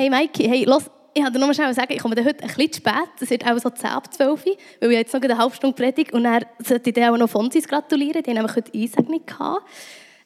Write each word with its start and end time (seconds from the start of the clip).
hey 0.00 0.08
Maiki, 0.08 0.48
hey, 0.48 0.64
los, 0.64 0.84
ich 1.12 1.22
wollte 1.22 1.38
nur 1.38 1.52
schnell 1.52 1.74
sagen, 1.74 1.92
ich 1.92 1.98
komme 1.98 2.16
heute 2.16 2.42
ein 2.42 2.48
bisschen 2.48 2.72
spät, 2.72 3.10
es 3.20 3.28
wird 3.28 3.46
auch 3.46 3.58
so 3.58 3.68
10 3.68 3.90
ab 3.90 4.10
12 4.10 4.46
Uhr, 4.46 4.56
weil 4.80 4.92
ich 4.92 4.96
jetzt 4.96 5.12
noch 5.12 5.20
eine 5.20 5.36
halbe 5.36 5.54
Stunde 5.54 5.76
predigt 5.76 6.14
und 6.14 6.24
dann 6.24 6.42
sollte 6.58 6.90
dir 6.90 7.12
auch 7.12 7.18
noch 7.18 7.28
Fonsis 7.28 7.68
gratulieren, 7.68 8.22
die 8.22 8.30
haben 8.30 8.36
nämlich 8.36 8.56
heute 8.56 8.72
Einsegnung 8.72 9.26
gehabt. 9.26 9.62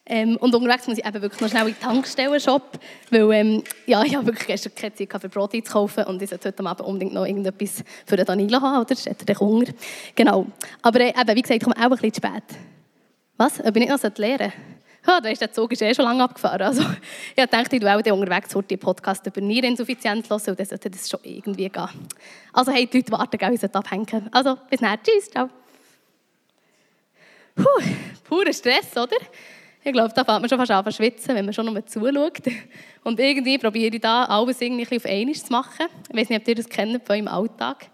Ähm, 0.05 0.37
und 0.37 0.55
unterwegs 0.55 0.87
muss 0.87 0.97
ich 0.97 1.05
eben 1.05 1.21
wirklich 1.21 1.41
noch 1.41 1.49
schnell 1.49 1.67
in 1.67 1.73
den 1.73 1.81
Tankstellen-Shop, 1.81 2.79
weil 3.09 3.33
ähm, 3.33 3.63
ja, 3.85 4.01
ich 4.03 4.15
habe 4.15 4.27
wirklich 4.27 4.47
gestern 4.47 4.75
keine 4.75 4.93
Zeit 4.93 5.21
für 5.21 5.27
Brot 5.27 5.51
zu 5.51 5.61
kaufen 5.61 6.05
und 6.05 6.21
ich 6.21 6.29
sollte 6.29 6.47
heute 6.47 6.65
Abend 6.65 6.87
unbedingt 6.87 7.13
noch 7.13 7.25
irgendetwas 7.25 7.83
für 8.05 8.15
den 8.15 8.25
Danilo 8.25 8.61
haben, 8.61 8.85
oder? 8.85 8.95
Hat 8.95 9.29
er 9.29 9.39
Hunger? 9.41 9.73
Genau. 10.15 10.45
Aber 10.83 11.01
äh, 11.01 11.09
eben, 11.09 11.35
wie 11.35 11.41
gesagt, 11.41 11.57
ich 11.57 11.63
komme 11.63 11.75
auch 11.75 11.81
ein 11.81 11.89
bisschen 11.89 12.13
spät. 12.13 12.43
Was? 13.35 13.59
Ob 13.59 13.75
ich 13.75 13.89
nicht 13.89 13.89
noch 13.89 14.17
lernen 14.17 14.53
ja, 15.07 15.21
da 15.21 15.29
ist 15.29 15.41
der 15.41 15.51
Zug 15.51 15.71
ist 15.71 15.81
eh 15.81 15.93
schon 15.93 16.05
lange 16.05 16.23
abgefahren. 16.23 16.61
Also, 16.61 16.83
ich 17.35 17.45
dachte, 17.45 17.75
ich 17.75 17.81
würde 17.81 18.13
auch 18.13 18.17
unterwegs 18.17 18.53
heute 18.55 18.77
Podcast 18.77 19.25
über 19.25 19.41
Niereninsuffizienz 19.41 20.29
hören 20.29 20.41
und 20.47 20.59
dann 20.59 20.65
sollte 20.65 20.89
das 20.89 21.09
schon 21.09 21.19
irgendwie 21.23 21.69
gehen. 21.69 21.89
Also, 22.53 22.71
hey, 22.71 22.87
die 22.87 22.97
Leute 22.97 23.11
warten, 23.11 23.53
ich 23.53 23.59
sollte 23.59 23.77
abhängen. 23.77 24.29
Also, 24.31 24.57
bis 24.69 24.79
dann. 24.79 24.97
Tschüss, 25.03 25.29
ciao. 25.29 25.49
Puh, 27.55 27.63
purer 28.23 28.53
Stress, 28.53 28.91
oder? 28.97 29.15
Ich 29.83 29.93
glaube, 29.93 30.11
da 30.15 30.25
fängt 30.25 30.41
man 30.41 30.49
schon 30.49 30.57
fast 30.57 30.71
an 30.71 30.85
zu 30.85 30.91
schwitzen, 30.91 31.35
wenn 31.35 31.45
man 31.45 31.53
schon 31.53 31.67
nur 31.67 31.85
zuschaut. 31.85 32.41
Und 33.03 33.19
irgendwie 33.19 33.57
probiere 33.59 33.93
ich 33.93 34.01
da 34.01 34.25
alles 34.25 34.59
irgendwie 34.59 34.97
auf 34.97 35.05
einmal 35.05 35.35
zu 35.35 35.51
machen. 35.51 35.85
Ich 36.09 36.17
weiß 36.17 36.29
nicht, 36.29 36.41
ob 36.41 36.47
ihr 36.47 36.55
das 36.55 36.67
kennt 36.67 37.05
von 37.05 37.15
eurem 37.15 37.27
Alltag. 37.27 37.85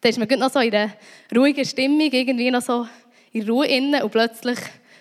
Da 0.00 0.08
ist 0.08 0.18
man 0.18 0.28
noch 0.38 0.48
so 0.48 0.60
in 0.60 0.72
einer 0.72 0.92
ruhigen 1.34 1.64
Stimmung, 1.64 2.10
irgendwie 2.12 2.50
noch 2.50 2.62
so 2.62 2.86
in 3.32 3.48
Ruhe 3.48 3.66
innen 3.66 4.00
und 4.00 4.10
plötzlich 4.10 4.58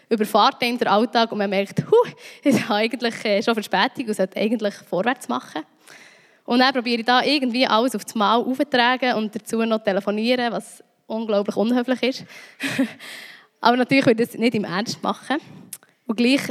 überfahrt 0.09 0.61
einen 0.63 0.77
der 0.77 0.91
Alltag 0.91 1.31
und 1.31 1.37
man 1.37 1.49
merkt, 1.49 1.83
huh, 1.91 2.51
habe 2.67 2.75
eigentlich 2.75 3.25
äh, 3.25 3.43
schon 3.43 3.53
Verspätung 3.53 4.07
und 4.07 4.15
sollte 4.15 4.39
eigentlich 4.39 4.73
vorwärts 4.73 5.27
machen. 5.29 5.63
Und 6.45 6.59
dann 6.59 6.73
probiere 6.73 7.01
ich 7.01 7.05
da 7.05 7.23
irgendwie 7.23 7.67
alles 7.67 7.95
auf 7.95 8.03
das 8.03 8.15
Mal 8.15 8.37
aufzutragen 8.37 9.13
und 9.13 9.35
dazu 9.35 9.63
noch 9.65 9.83
telefonieren, 9.83 10.51
was 10.51 10.83
unglaublich 11.05 11.55
unhöflich 11.55 12.01
ist. 12.03 12.25
Aber 13.61 13.77
natürlich 13.77 14.05
will 14.05 14.19
ich 14.19 14.27
das 14.27 14.37
nicht 14.37 14.55
im 14.55 14.63
Ernst 14.63 15.03
machen. 15.03 15.37
Und 16.07 16.15
gleich 16.15 16.41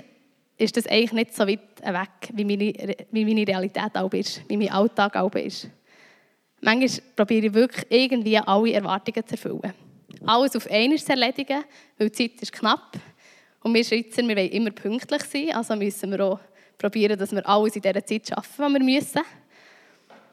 ist 0.56 0.76
das 0.76 0.86
eigentlich 0.86 1.12
nicht 1.12 1.34
so 1.34 1.46
weit 1.46 1.80
weg, 1.82 2.30
wie 2.32 2.44
meine, 2.44 2.96
wie 3.10 3.24
meine 3.24 3.46
Realität 3.46 3.96
auch 3.96 4.12
ist, 4.12 4.42
wie 4.48 4.56
mein 4.56 4.70
Alltag 4.70 5.16
auch 5.16 5.34
ist. 5.34 5.68
Manchmal 6.60 7.02
probiere 7.16 7.46
ich 7.46 7.54
wirklich 7.54 7.86
irgendwie 7.88 8.38
alle 8.38 8.72
Erwartungen 8.72 9.26
zu 9.26 9.34
erfüllen. 9.34 9.74
Alles 10.26 10.56
auf 10.56 10.68
einmal 10.70 10.98
zu 10.98 11.10
erledigen, 11.10 11.64
weil 11.96 12.10
die 12.10 12.30
Zeit 12.30 12.42
ist 12.42 12.52
knapp. 12.52 12.92
Und 13.60 13.74
wir 13.74 13.84
Schweizer, 13.84 14.22
wir 14.22 14.36
wollen 14.36 14.50
immer 14.50 14.70
pünktlich 14.70 15.22
sein, 15.22 15.54
also 15.54 15.74
müssen 15.74 16.10
wir 16.10 16.24
auch 16.24 16.40
probieren, 16.78 17.18
dass 17.18 17.32
wir 17.32 17.46
alles 17.46 17.76
in 17.76 17.82
dieser 17.82 18.04
Zeit 18.04 18.28
schaffen, 18.28 18.64
was 18.64 18.72
wir 18.72 18.80
müssen. 18.80 19.22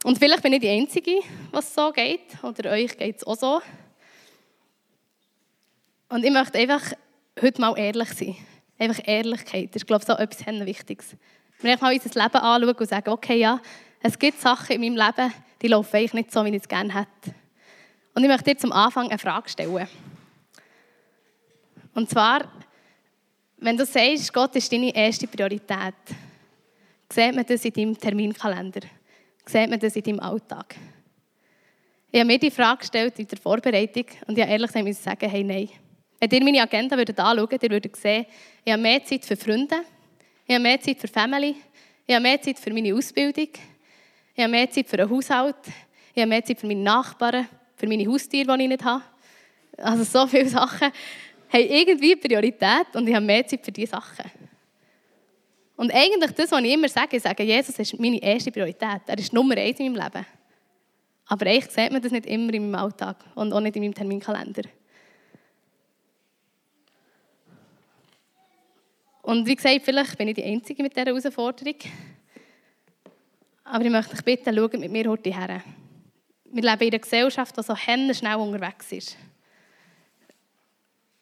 Und 0.03 0.19
vielleicht 0.19 0.43
bin 0.43 0.53
ich 0.53 0.59
die 0.59 0.69
Einzige, 0.69 1.19
was 1.51 1.73
so 1.73 1.91
geht, 1.91 2.43
oder 2.43 2.71
euch 2.71 2.95
geht 2.95 3.17
es 3.17 3.23
auch 3.23 3.35
so. 3.35 3.61
Und 6.09 6.23
ich 6.23 6.31
möchte 6.31 6.59
einfach 6.59 6.93
heute 7.41 7.61
mal 7.61 7.77
ehrlich 7.77 8.09
sein. 8.09 8.35
Einfach 8.77 9.01
Ehrlichkeit 9.07 9.69
das 9.69 9.77
ist, 9.77 9.87
glaube 9.87 10.03
ich, 10.03 10.07
so 10.07 10.13
etwas 10.13 10.65
Wichtiges. 10.65 11.15
Wir 11.61 11.71
einfach 11.71 11.87
mal 11.87 11.93
unser 11.93 12.21
Leben 12.21 12.35
anschauen 12.35 12.75
und 12.75 12.89
sagen, 12.89 13.09
okay, 13.09 13.39
ja, 13.39 13.59
es 14.01 14.19
gibt 14.19 14.39
Sachen 14.39 14.75
in 14.75 14.81
meinem 14.81 15.07
Leben, 15.07 15.33
die 15.61 15.67
laufen 15.67 15.95
eigentlich 15.95 16.13
nicht 16.13 16.31
so, 16.31 16.45
wie 16.45 16.49
ich 16.49 16.61
es 16.61 16.67
gerne 16.67 16.93
hätte. 16.93 17.35
Und 18.13 18.23
ich 18.23 18.29
möchte 18.29 18.51
dir 18.51 18.57
zum 18.57 18.71
Anfang 18.71 19.09
eine 19.09 19.17
Frage 19.17 19.49
stellen. 19.49 19.87
Und 21.95 22.09
zwar, 22.09 22.51
wenn 23.65 23.77
du 23.77 23.85
sagst, 23.85 24.31
Gott 24.31 24.55
ist 24.55 24.71
deine 24.71 24.95
erste 24.95 25.25
Priorität, 25.25 25.95
sieht 27.11 27.35
man 27.35 27.45
das 27.45 27.65
in 27.65 27.73
deinem 27.73 27.97
Terminkalender? 27.97 28.81
Sieht 29.43 29.69
man 29.69 29.79
das 29.79 29.95
in 29.95 30.03
deinem 30.03 30.19
Alltag? 30.19 30.75
Ich 32.11 32.19
habe 32.19 32.27
mir 32.27 32.37
die 32.37 32.51
Frage 32.51 32.79
gestellt 32.79 33.17
in 33.17 33.27
der 33.27 33.39
Vorbereitung 33.39 34.05
und 34.27 34.37
ich 34.37 34.43
habe 34.43 34.51
ehrlich 34.51 34.71
gesagt 34.71 34.95
sagen, 34.95 35.29
hey, 35.29 35.43
nein. 35.43 35.69
Wenn 36.19 36.29
ihr 36.29 36.43
meine 36.43 36.61
Agenda 36.61 36.95
würdet 36.95 37.19
anschauen 37.19 37.49
würdet, 37.49 37.71
würdet 37.71 37.95
sehen, 37.95 38.27
ich 38.63 38.71
habe 38.71 38.81
mehr 38.81 39.03
Zeit 39.03 39.25
für 39.25 39.35
Freunde, 39.35 39.77
ich 40.45 40.53
habe 40.53 40.63
mehr 40.63 40.79
Zeit 40.79 40.99
für 40.99 41.07
Family, 41.07 41.55
ich 42.05 42.13
habe 42.13 42.21
mehr 42.21 42.39
Zeit 42.39 42.59
für 42.59 42.71
meine 42.71 42.93
Ausbildung, 42.93 43.49
ich 44.35 44.43
habe 44.43 44.51
mehr 44.51 44.69
Zeit 44.69 44.87
für 44.87 44.97
den 44.97 45.09
Haushalt, 45.09 45.55
ich 46.13 46.21
habe 46.21 46.29
mehr 46.29 46.45
Zeit 46.45 46.59
für 46.59 46.67
meine 46.67 46.81
Nachbarn, 46.81 47.47
für 47.75 47.87
meine 47.87 48.07
Haustiere, 48.07 48.55
die 48.57 48.63
ich 48.63 48.69
nicht 48.69 48.85
habe. 48.85 49.03
Also 49.77 50.03
so 50.03 50.27
viele 50.27 50.47
Sachen 50.49 50.91
haben 51.55 51.69
irgendwie 51.69 52.15
Priorität 52.15 52.87
und 52.93 53.07
ich 53.07 53.15
habe 53.15 53.25
mehr 53.25 53.45
Zeit 53.45 53.63
für 53.63 53.71
diese 53.71 53.91
Sachen. 53.91 54.29
Und 55.75 55.93
eigentlich 55.93 56.31
das, 56.31 56.51
was 56.51 56.61
ich 56.61 56.73
immer 56.73 56.87
sage, 56.87 57.17
ich 57.17 57.23
sage, 57.23 57.43
Jesus 57.43 57.77
ist 57.77 57.99
meine 57.99 58.21
erste 58.21 58.51
Priorität. 58.51 59.01
Er 59.05 59.17
ist 59.17 59.33
Nummer 59.33 59.57
eins 59.57 59.79
in 59.79 59.91
meinem 59.91 60.03
Leben. 60.03 60.25
Aber 61.27 61.45
eigentlich 61.47 61.71
sieht 61.71 61.91
man 61.91 62.01
das 62.01 62.11
nicht 62.11 62.25
immer 62.27 62.53
in 62.53 62.69
meinem 62.69 62.83
Alltag 62.83 63.17
und 63.35 63.51
auch 63.51 63.59
nicht 63.59 63.75
in 63.75 63.81
meinem 63.83 63.93
Terminkalender. 63.93 64.63
Und 69.23 69.47
wie 69.47 69.55
gesagt, 69.55 69.81
vielleicht 69.83 70.17
bin 70.17 70.27
ich 70.27 70.35
die 70.35 70.43
Einzige 70.43 70.83
mit 70.83 70.95
dieser 70.95 71.07
Herausforderung. 71.07 71.75
Aber 73.63 73.83
ich 73.83 73.91
möchte 73.91 74.15
dich 74.15 74.23
bitten, 74.23 74.55
schaut 74.55 74.73
mit 74.73 74.91
mir 74.91 75.09
heute 75.09 75.31
her. 75.31 75.63
Wir 76.45 76.61
leben 76.61 76.81
in 76.81 76.87
einer 76.89 76.99
Gesellschaft, 76.99 77.57
die 77.57 77.63
so 77.63 77.75
schnell 77.75 78.35
unterwegs 78.35 78.91
ist. 78.91 79.17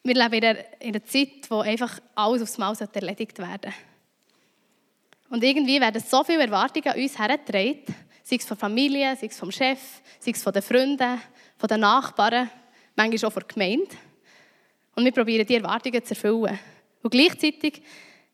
Wir 0.06 0.16
leben 0.16 0.58
in 0.80 0.94
einer, 0.94 1.04
Zeit, 1.06 1.48
wo 1.48 1.60
einfach 1.60 1.98
alles 2.14 2.42
aufs 2.42 2.58
Maul 2.58 2.76
erledigt 2.92 3.38
werden 3.38 3.72
Und 5.30 5.42
irgendwie 5.42 5.80
werden 5.80 6.02
so 6.06 6.22
viele 6.22 6.42
Erwartungen 6.42 6.88
an 6.88 7.00
uns 7.00 7.18
hergetragen, 7.18 7.86
sei 8.22 8.36
es 8.36 8.44
von 8.44 8.58
Familie, 8.58 9.16
sei 9.16 9.28
es 9.28 9.38
vom 9.38 9.50
Chef, 9.50 9.80
sei 10.18 10.32
es 10.32 10.42
von 10.42 10.52
den 10.52 10.60
Freunden, 10.60 11.18
von 11.56 11.68
den 11.68 11.80
Nachbarn, 11.80 12.50
manchmal 12.94 13.28
auch 13.28 13.32
von 13.32 13.44
der 13.48 13.54
Gemeinde. 13.54 13.96
Und 14.94 15.06
wir 15.06 15.12
probieren, 15.12 15.46
diese 15.46 15.60
Erwartungen 15.60 16.04
zu 16.04 16.10
erfüllen. 16.12 16.58
Und 17.02 17.10
gleichzeitig 17.10 17.80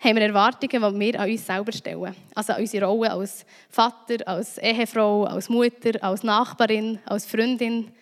haben 0.01 0.17
wir 0.17 0.23
Erwartungen, 0.23 0.95
die 0.95 1.01
wir 1.01 1.21
an 1.21 1.31
uns 1.31 1.47
selber 1.47 1.71
stellen. 1.71 2.17
Also 2.35 2.53
an 2.53 2.63
unsere 2.63 2.87
Rolle 2.87 3.13
als 3.13 3.47
Vater, 3.69 4.27
als 4.27 4.59
Ehefrau, 4.59 5.23
als 5.23 5.49
Mutter, 5.49 6.03
als 6.03 6.25
Nachbarin, 6.25 6.99
als 7.07 7.27
Freundin 7.27 7.93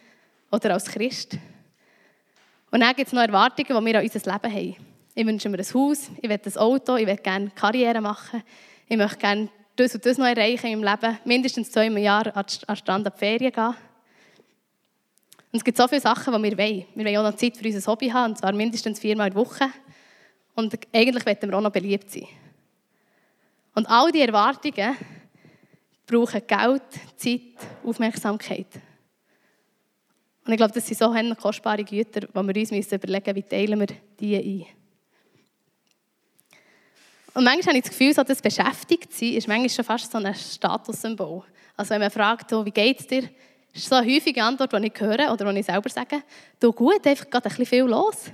oder 0.50 0.72
als 0.72 0.86
Christ. 0.86 1.36
Und 2.70 2.80
dann 2.80 2.94
gibt 2.94 3.08
es 3.08 3.12
noch 3.12 3.22
Erwartungen, 3.22 3.66
die 3.66 3.92
wir 3.92 3.98
an 3.98 4.04
unser 4.04 4.32
Leben 4.32 4.54
haben. 4.54 4.76
Ich 5.14 5.26
wünsche 5.26 5.48
mir 5.48 5.58
ein 5.58 5.74
Haus, 5.74 6.10
ich 6.20 6.28
will 6.28 6.40
ein 6.44 6.56
Auto, 6.56 6.96
ich 6.96 7.06
will 7.06 7.16
gerne 7.16 7.50
Karriere 7.54 8.00
machen, 8.00 8.42
ich 8.88 8.96
möchte 8.96 9.18
gerne 9.18 9.48
das 9.74 9.94
und 9.94 10.04
das 10.04 10.18
noch 10.18 10.26
erreichen 10.26 10.80
meinem 10.80 10.84
Leben, 10.84 11.18
mindestens 11.24 11.70
zweimal 11.70 11.98
im 11.98 12.04
Jahr 12.04 12.36
an 12.36 12.44
den 12.46 12.76
Strand 12.76 13.06
an 13.06 13.12
die 13.12 13.18
Ferien 13.18 13.52
gehen. 13.52 13.74
Und 15.50 15.58
es 15.58 15.64
gibt 15.64 15.78
so 15.78 15.88
viele 15.88 16.00
Sachen, 16.00 16.34
die 16.34 16.42
wir 16.42 16.58
wollen. 16.58 16.84
Wir 16.94 17.04
wollen 17.04 17.16
auch 17.16 17.30
noch 17.30 17.36
Zeit 17.36 17.56
für 17.56 17.64
unser 17.64 17.90
Hobby 17.90 18.08
haben, 18.10 18.32
und 18.32 18.38
zwar 18.38 18.52
mindestens 18.52 19.00
viermal 19.00 19.28
in 19.28 19.34
der 19.34 19.42
Woche. 19.42 19.70
Und 20.54 20.78
eigentlich 20.92 21.24
wollen 21.24 21.50
wir 21.50 21.56
auch 21.56 21.62
noch 21.62 21.72
beliebt 21.72 22.10
sein. 22.10 22.26
Und 23.74 23.86
all 23.86 24.10
diese 24.12 24.26
Erwartungen 24.26 24.96
brauchen 26.06 26.42
Geld, 26.46 26.82
Zeit, 27.16 27.40
Aufmerksamkeit. 27.84 28.66
Und 30.48 30.54
ich 30.54 30.56
glaube, 30.56 30.72
das 30.72 30.86
sind 30.86 30.98
so 30.98 31.14
kostbare 31.34 31.84
Güter, 31.84 32.26
wo 32.32 32.42
wir 32.42 32.56
uns 32.56 32.70
müssen 32.70 32.94
überlegen 32.94 33.34
müssen, 33.34 33.36
wie 33.36 33.42
teilen 33.42 33.80
wir 33.80 33.88
die 34.18 34.34
ein. 34.34 34.66
Und 37.34 37.44
manchmal 37.44 37.74
habe 37.74 37.76
ich 37.76 37.82
das 37.82 37.90
Gefühl, 37.90 38.14
so 38.14 38.22
das 38.22 38.40
beschäftigt 38.40 39.12
sein 39.12 39.34
ist 39.34 39.46
manchmal 39.46 39.68
schon 39.68 39.84
fast 39.84 40.10
so 40.10 40.16
ein 40.16 40.34
Statussymbol. 40.34 41.44
Also 41.76 41.90
wenn 41.90 42.00
man 42.00 42.10
fragt, 42.10 42.50
wie 42.50 42.70
geht 42.70 42.98
es 42.98 43.06
dir, 43.06 43.28
ist 43.74 43.90
so 43.90 43.96
eine 43.96 44.10
häufige 44.10 44.42
Antwort, 44.42 44.72
die 44.72 44.86
ich 44.86 44.98
höre 44.98 45.30
oder 45.30 45.52
die 45.52 45.60
ich 45.60 45.66
selber 45.66 45.90
sage, 45.90 46.22
du 46.58 46.72
gut, 46.72 47.06
einfach 47.06 47.28
gerade 47.28 47.44
ein 47.44 47.50
bisschen 47.50 47.66
viel 47.66 47.82
los. 47.82 48.32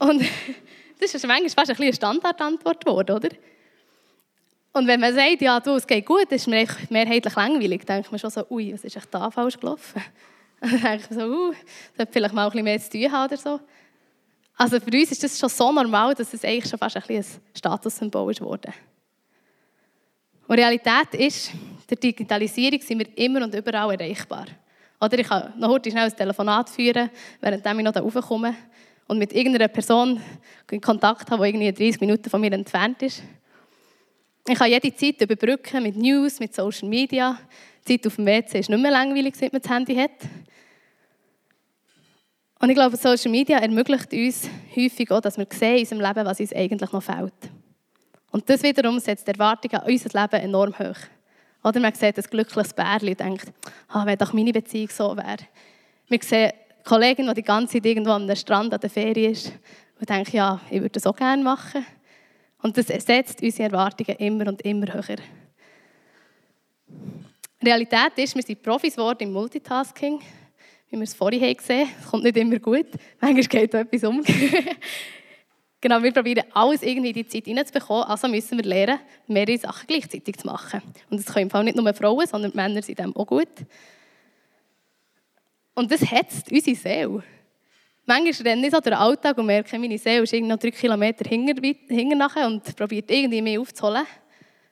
Und 0.00 0.22
das 1.00 1.14
ist 1.14 1.26
manchmal 1.26 1.48
fast 1.48 1.70
ein 1.70 1.76
bisschen 1.76 1.84
eine 1.84 1.94
Standardantwort 1.94 2.84
geworden, 2.84 3.16
oder? 3.16 3.30
Und 4.74 4.86
wenn 4.86 5.00
man 5.00 5.14
sagt, 5.14 5.40
ja, 5.40 5.60
du, 5.60 5.76
es 5.76 5.86
geht 5.86 6.04
gut, 6.04 6.30
ist 6.30 6.46
mir 6.46 6.68
mehrheitlich 6.90 7.34
langweilig, 7.34 7.86
denkt 7.86 8.12
man 8.12 8.18
schon 8.18 8.28
so, 8.28 8.44
ui, 8.50 8.74
was 8.74 8.84
ist 8.84 8.98
echt 8.98 9.08
da 9.14 9.30
falsch 9.30 9.58
gelaufen? 9.58 10.02
Dann 10.60 10.70
denke 10.70 11.06
ich 11.10 11.16
so, 11.16 11.22
uh, 11.22 11.54
sollte 11.96 12.12
vielleicht 12.12 12.34
mal 12.34 12.44
ein 12.44 12.50
bisschen 12.50 12.64
mehr 12.64 12.80
zu 12.80 12.90
tun 12.90 13.12
haben 13.12 13.26
oder 13.26 13.36
so. 13.36 13.60
Also 14.56 14.78
für 14.78 14.90
uns 14.90 15.10
ist 15.10 15.22
das 15.22 15.38
schon 15.38 15.48
so 15.48 15.72
normal, 15.72 16.14
dass 16.14 16.34
es 16.34 16.44
eigentlich 16.44 16.68
schon 16.68 16.78
fast 16.78 16.96
ein, 16.96 17.02
ein 17.08 17.24
Statussymbol 17.56 18.30
ist 18.30 18.40
geworden. 18.40 18.72
Und 20.46 20.58
Realität 20.58 21.14
ist, 21.14 21.52
die 21.88 21.96
Digitalisierung 21.96 22.80
sind 22.82 22.98
wir 22.98 23.18
immer 23.18 23.42
und 23.44 23.54
überall 23.54 23.98
erreichbar. 23.98 24.46
Oder 25.00 25.18
ich 25.18 25.26
kann 25.26 25.54
noch 25.58 25.70
heute 25.70 25.90
schnell 25.90 26.04
ein 26.04 26.16
Telefonat 26.16 26.68
führen, 26.68 27.08
während 27.40 27.64
ich 27.64 27.84
noch 27.84 27.92
da 27.92 28.00
raufkomme 28.00 28.54
und 29.06 29.18
mit 29.18 29.32
irgendeiner 29.32 29.68
Person 29.68 30.20
in 30.70 30.80
Kontakt 30.80 31.30
habe, 31.30 31.44
die 31.44 31.50
irgendwie 31.50 31.72
30 31.72 32.00
Minuten 32.00 32.28
von 32.28 32.40
mir 32.40 32.52
entfernt 32.52 33.00
ist. 33.02 33.22
Ich 34.46 34.58
kann 34.58 34.68
jede 34.68 34.94
Zeit 34.94 35.20
überbrücken 35.20 35.82
mit 35.82 35.96
News, 35.96 36.38
mit 36.38 36.54
Social 36.54 36.88
Media. 36.88 37.38
Die 37.86 37.98
Zeit 37.98 38.06
auf 38.06 38.16
dem 38.16 38.26
WC 38.26 38.60
ist 38.60 38.70
nicht 38.70 38.80
mehr 38.80 38.90
langweilig, 38.90 39.34
seit 39.36 39.52
man 39.52 39.62
das 39.62 39.70
Handy 39.70 39.94
hat. 39.94 40.10
Und 42.60 42.68
ich 42.68 42.74
glaube, 42.74 42.96
Social 42.96 43.30
Media 43.30 43.58
ermöglicht 43.58 44.12
uns 44.12 44.48
häufig 44.76 45.10
auch, 45.10 45.20
dass 45.20 45.38
wir 45.38 45.46
sehen 45.50 45.76
in 45.76 45.80
unserem 45.80 46.00
Leben, 46.00 46.26
was 46.26 46.40
uns 46.40 46.52
eigentlich 46.52 46.92
noch 46.92 47.02
fehlt. 47.02 47.32
Und 48.30 48.48
das 48.48 48.62
wiederum 48.62 48.98
setzt 48.98 49.26
die 49.26 49.32
Erwartungen 49.32 49.82
an 49.82 49.90
unser 49.90 50.20
Leben 50.20 50.44
enorm 50.44 50.78
hoch. 50.78 50.98
Oder 51.64 51.80
man 51.80 51.94
sieht 51.94 52.16
ein 52.16 52.24
glückliches 52.30 52.72
Bärchen 52.72 53.08
und 53.08 53.20
denkt, 53.20 53.52
ah, 53.88 54.06
wenn 54.06 54.18
doch 54.18 54.32
meine 54.32 54.52
Beziehung 54.52 54.88
so 54.90 55.16
wäre. 55.16 55.38
Wir 56.08 56.18
sehen 56.22 56.50
eine 56.50 56.84
Kollegin, 56.84 57.28
die 57.28 57.34
die 57.34 57.42
ganze 57.42 57.74
Zeit 57.74 57.86
irgendwo 57.86 58.10
am 58.10 58.34
Strand 58.36 58.72
an 58.72 58.80
der 58.80 58.90
Ferien 58.90 59.32
ist 59.32 59.52
und 59.98 60.08
denkt, 60.08 60.32
ja, 60.32 60.60
ich 60.70 60.80
würde 60.80 60.90
das 60.90 61.06
auch 61.06 61.16
gerne 61.16 61.42
machen. 61.42 61.84
Und 62.62 62.76
das 62.76 62.86
setzt 62.86 63.42
unsere 63.42 63.70
Erwartungen 63.70 64.16
immer 64.18 64.48
und 64.48 64.62
immer 64.62 64.92
höher. 64.92 65.18
Realität 67.62 68.12
ist, 68.16 68.34
wir 68.34 68.42
sind 68.42 68.62
Profis 68.62 68.96
geworden 68.96 69.24
im 69.24 69.32
Multitasking, 69.32 70.20
wie 70.88 70.96
wir 70.96 71.02
es 71.02 71.14
vorhin 71.14 71.54
gesehen 71.54 71.88
haben. 71.88 72.10
Kommt 72.10 72.24
nicht 72.24 72.36
immer 72.36 72.58
gut. 72.58 72.86
Manchmal 73.20 73.44
geht 73.44 73.74
da 73.74 73.80
etwas 73.80 74.04
um. 74.04 74.22
genau, 75.80 76.02
wir 76.02 76.12
probieren 76.12 76.44
alles 76.54 76.82
irgendwie 76.82 77.10
in 77.10 77.14
die 77.14 77.26
Zeit 77.26 77.44
hineinzubekommen, 77.44 78.04
also 78.04 78.28
müssen 78.28 78.56
wir 78.56 78.64
lernen, 78.64 79.00
mehrere 79.26 79.58
Sachen 79.58 79.86
gleichzeitig 79.86 80.38
zu 80.38 80.46
machen. 80.46 80.80
Und 81.10 81.18
das 81.18 81.26
können 81.26 81.44
im 81.44 81.50
Fall 81.50 81.64
nicht 81.64 81.76
nur 81.76 81.92
Frauen, 81.92 82.26
sondern 82.26 82.52
Männer 82.54 82.80
sind 82.80 82.98
dem 82.98 83.14
auch 83.14 83.26
gut. 83.26 83.48
Und 85.74 85.90
das 85.90 86.00
hetzt 86.10 86.50
unsere 86.50 86.76
Seele. 86.76 87.22
Manchmal 88.06 88.52
renne 88.52 88.66
ich 88.66 88.72
so 88.72 88.80
durch 88.80 88.84
den 88.84 88.94
Alltag 88.94 89.36
und 89.36 89.46
merke, 89.46 89.78
meine 89.78 89.98
Seele 89.98 90.22
ist 90.22 90.32
noch 90.32 90.58
drei 90.58 90.70
Kilometer 90.70 91.28
hinter, 91.28 91.62
hinter 91.88 92.46
und 92.46 92.74
probiert 92.74 93.10
irgendwie 93.10 93.42
mehr 93.42 93.60
aufzuholen. 93.60 94.06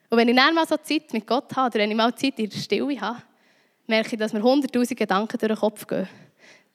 Und 0.09 0.17
wenn 0.17 0.27
ich 0.27 0.35
dann 0.35 0.55
mal 0.55 0.67
so 0.67 0.77
Zeit 0.77 1.13
mit 1.13 1.27
Gott 1.27 1.55
habe, 1.55 1.67
oder 1.67 1.83
wenn 1.83 1.91
ich 1.91 1.97
mal 1.97 2.15
Zeit 2.15 2.39
in 2.39 2.49
der 2.49 2.57
Stille 2.57 2.99
habe, 2.99 3.21
merke 3.85 4.13
ich, 4.13 4.19
dass 4.19 4.33
mir 4.33 4.41
hunderttausend 4.41 4.97
Gedanken 4.97 5.37
durch 5.37 5.51
den 5.51 5.57
Kopf 5.57 5.85
gehen. 5.85 6.07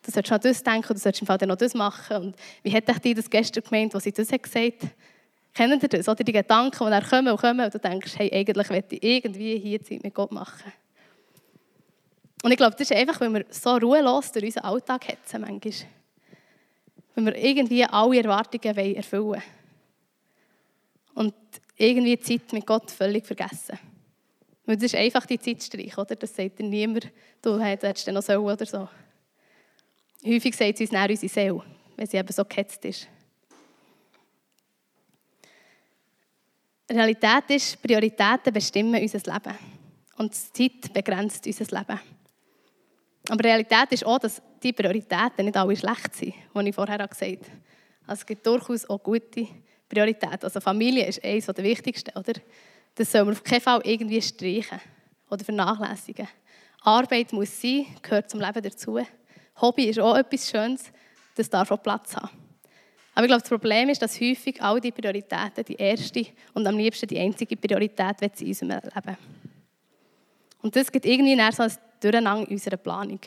Du 0.02 0.10
solltest 0.10 0.32
noch 0.32 0.38
das 0.38 0.62
denken, 0.62 0.94
du 0.94 0.98
solltest 0.98 1.22
im 1.22 1.26
Fall 1.26 1.38
noch 1.46 1.56
das 1.56 1.75
machen. 1.75 2.16
Und 2.16 2.36
wie 2.62 2.70
hätte 2.70 2.92
ich 2.92 2.98
dir 2.98 3.14
das 3.14 3.31
gestern 3.31 3.64
gemeint, 3.64 3.94
was 3.94 4.04
sie 4.04 4.12
das 4.12 4.31
hat 4.31 4.42
gesagt 4.42 4.82
hat? 4.82 4.90
Kennen 5.54 5.81
Sie 5.81 5.88
das? 5.88 6.08
Oder 6.08 6.25
die 6.25 6.32
Gedanken, 6.32 6.84
die 6.84 6.90
dann 6.90 7.08
kommen 7.08 7.28
und 7.28 7.40
kommen 7.40 7.64
und 7.64 7.72
du 7.72 7.78
denkst, 7.78 8.14
hey, 8.16 8.31
eigentlich 8.32 8.69
möchte 8.69 8.96
ich 8.96 9.02
irgendwie 9.02 9.58
hier 9.58 9.82
Zeit 9.82 10.02
mit 10.02 10.12
Gott 10.12 10.32
machen. 10.32 10.72
Und 12.42 12.50
ich 12.50 12.56
glaube, 12.56 12.76
das 12.76 12.90
ist 12.90 12.96
einfach, 12.96 13.20
weil 13.20 13.32
wir 13.32 13.46
so 13.48 13.76
ruhelos 13.76 14.32
durch 14.32 14.44
unseren 14.44 14.64
Alltag 14.64 15.08
hetzen 15.08 15.40
manchmal. 15.40 15.88
Wenn 17.14 17.26
wir 17.26 17.36
irgendwie 17.36 17.84
alle 17.84 18.19
Erwartungen 18.19 18.76
erfüllen 18.96 19.25
wollen. 19.25 19.42
Und 21.14 21.34
irgendwie 21.76 22.17
die 22.17 22.23
Zeit 22.23 22.53
mit 22.53 22.67
Gott 22.67 22.91
völlig 22.91 23.26
vergessen. 23.26 23.79
Weil 24.67 24.76
das 24.76 24.85
ist 24.85 24.94
einfach 24.94 25.26
die 25.26 25.38
Zeitstreich, 25.38 25.97
oder? 25.99 26.17
Das 26.17 26.35
sagt 26.35 26.59
dir 26.59 26.65
niemand, 26.65 27.11
du 27.43 27.61
hättest 27.61 28.09
noch 28.09 28.23
so 28.23 28.35
oder 28.35 28.65
so. 28.65 28.88
Häufig 30.25 30.56
sagt 30.56 30.79
sie 30.79 30.85
uns 30.85 30.91
dann 30.91 31.11
unsere 31.11 31.29
Seele, 31.29 31.62
wenn 31.97 32.06
sie 32.06 32.17
eben 32.17 32.32
so 32.32 32.44
gehetzt 32.44 32.85
ist. 32.85 33.09
Realität 36.91 37.50
ist, 37.50 37.82
Prioritäten 37.82 38.53
bestimmen 38.53 39.00
unser 39.00 39.32
Leben. 39.32 39.59
Und 40.17 40.35
die 40.56 40.81
Zeit 40.81 40.93
begrenzt 40.93 41.47
unser 41.47 41.79
Leben. 41.79 42.00
Aber 43.29 43.44
Realität 43.44 43.91
ist 43.91 44.06
auch, 44.06 44.19
dass 44.19 44.41
die 44.62 44.73
Prioritäten 44.73 45.44
nicht 45.44 45.56
alle 45.56 45.77
schlecht 45.77 46.15
sind, 46.15 46.35
wie 46.55 46.69
ich 46.69 46.75
vorher 46.75 47.06
gesagt 47.06 47.23
habe. 47.23 47.61
Also 48.06 48.20
es 48.20 48.27
gibt 48.27 48.47
durchaus 48.47 48.88
auch 48.88 49.03
gute 49.03 49.49
Priorität. 49.88 50.42
Also 50.42 50.60
Familie 50.60 51.06
ist 51.06 51.22
eines 51.25 51.46
der 51.46 51.64
wichtigsten, 51.64 52.16
oder? 52.16 52.34
Das 52.94 53.10
soll 53.10 53.25
man 53.25 53.34
auf 53.34 53.42
keinen 53.42 53.60
Fall 53.60 53.81
irgendwie 53.84 54.22
streichen 54.22 54.81
oder 55.28 55.44
vernachlässigen. 55.44 56.28
Arbeit 56.82 57.32
muss 57.32 57.60
sein, 57.60 57.86
gehört 58.02 58.31
zum 58.31 58.40
Leben 58.40 58.62
dazu. 58.62 58.98
Hobby 59.60 59.84
ist 59.84 59.98
auch 59.98 60.16
etwas 60.16 60.50
Schönes, 60.50 60.92
das 61.34 61.48
darf 61.48 61.70
auch 61.70 61.82
Platz 61.82 62.14
haben. 62.16 62.28
Aber 63.14 63.25
ich 63.25 63.28
glaube, 63.28 63.42
das 63.42 63.48
Problem 63.48 63.88
ist, 63.88 64.02
dass 64.02 64.20
häufig 64.20 64.60
all 64.60 64.81
die 64.81 64.90
Prioritäten 64.90 65.64
die 65.66 65.76
erste 65.76 66.26
und 66.52 66.66
am 66.66 66.76
liebsten 66.76 67.06
die 67.06 67.19
einzige 67.19 67.56
Priorität 67.56 68.20
in 68.22 68.48
unserem 68.48 68.69
Leben. 68.70 69.16
Und 70.62 70.75
das 70.75 70.90
gibt 70.90 71.06
irgendwie 71.06 71.36
so 71.52 71.62
ein 71.62 71.72
Durcheinander 72.00 72.48
in 72.48 72.54
unserer 72.54 72.76
Planung. 72.76 73.20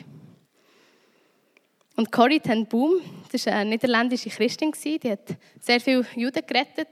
Und 1.95 2.11
Corrie 2.11 2.39
ten 2.39 2.65
Boom, 2.65 3.01
das 3.31 3.45
war 3.45 3.53
eine 3.53 3.71
niederländische 3.71 4.29
Christin, 4.29 4.71
die 4.83 5.11
hat 5.11 5.35
sehr 5.59 5.79
viele 5.79 6.05
Juden 6.15 6.45
gerettet 6.45 6.89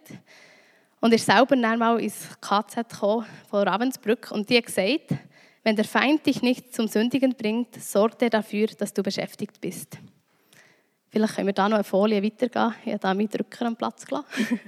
und 1.00 1.14
ist 1.14 1.26
selber 1.26 1.56
dann 1.56 1.80
mal 1.80 2.00
ins 2.00 2.30
KZ 2.42 2.90
gekommen, 2.90 3.26
von 3.50 3.68
Ravensbrück 3.68 4.32
und 4.32 4.50
die 4.50 4.58
hat 4.58 4.66
gesagt, 4.66 5.14
wenn 5.64 5.76
der 5.76 5.86
Feind 5.86 6.26
dich 6.26 6.42
nicht 6.42 6.76
zum 6.76 6.88
Sündigen 6.88 7.36
bringt, 7.36 7.82
sorgt 7.82 8.22
er 8.22 8.30
dafür, 8.30 8.68
dass 8.68 8.94
du 8.94 9.02
beschäftigt 9.02 9.60
bist. 9.60 9.98
Vielleicht 11.10 11.36
können 11.36 11.48
wir 11.48 11.54
da 11.54 11.68
noch 11.68 11.78
eine 11.78 11.84
Folie 11.84 12.22
weitergehen. 12.22 12.76
Ich 12.84 12.92
habe 12.92 13.00
da 13.00 13.14
meinen 13.14 13.30
Drücker 13.30 13.66
am 13.66 13.76
Platz 13.76 14.06
gelassen. 14.06 14.60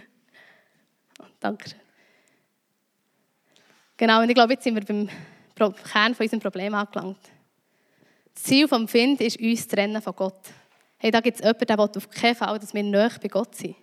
Dankeschön. 1.40 1.80
Genau, 3.98 4.22
und 4.22 4.30
ich 4.30 4.36
glaube, 4.36 4.54
jetzt 4.54 4.64
sind 4.64 4.76
wir 4.76 5.08
beim 5.56 5.74
Kern 5.76 6.16
von 6.16 6.24
unserem 6.24 6.40
Problem 6.40 6.74
angelangt. 6.74 7.20
Das 8.34 8.44
Ziel 8.44 8.68
des 8.68 8.92
Find 8.92 9.22
ist, 9.22 9.40
uns 9.40 9.68
zu 9.68 9.76
trennen 9.76 10.02
von 10.02 10.16
Gott. 10.16 10.42
Hey, 10.98 11.12
da 11.12 11.20
gibt 11.20 11.40
es 11.40 11.44
jemanden, 11.44 11.66
der 11.68 11.80
auf 11.80 12.10
keinen 12.10 12.36
Fall, 12.36 12.58
dass 12.60 12.74
wir 12.74 12.84
näher 12.84 13.12
bei 13.22 13.28
Gott 13.28 13.56
sind. 13.56 13.76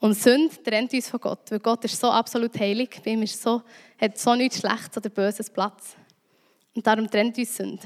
Und 0.00 0.14
Sünde 0.14 0.62
trennt 0.62 0.92
uns 0.92 1.08
von 1.08 1.20
Gott, 1.20 1.50
weil 1.50 1.58
Gott 1.58 1.84
ist 1.84 1.98
so 1.98 2.10
absolut 2.10 2.58
heilig, 2.58 3.00
bei 3.04 3.10
ihm 3.10 3.22
ist 3.22 3.42
so, 3.42 3.62
hat 4.00 4.16
so 4.16 4.34
nichts 4.34 4.60
Schlechtes 4.60 4.96
oder 4.96 5.10
Böses 5.10 5.50
Platz. 5.50 5.96
Und 6.74 6.86
darum 6.86 7.10
trennt 7.10 7.36
uns 7.36 7.56
Sünde. 7.56 7.82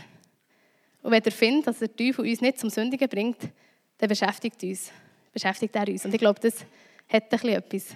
Und 1.02 1.10
wenn 1.10 1.22
er 1.22 1.32
findet, 1.32 1.66
dass 1.66 1.78
der 1.78 1.94
Teufel 1.94 2.28
uns 2.28 2.40
nicht 2.40 2.58
zum 2.58 2.70
Sündigen 2.70 3.08
bringt, 3.08 3.38
dann 3.98 4.08
beschäftigt, 4.08 4.62
uns, 4.62 4.92
beschäftigt 5.32 5.74
er 5.74 5.88
uns. 5.88 6.04
Und 6.04 6.12
ich 6.12 6.20
glaube, 6.20 6.38
das 6.38 6.64
hat 7.08 7.32
ein 7.32 7.48
etwas. 7.48 7.86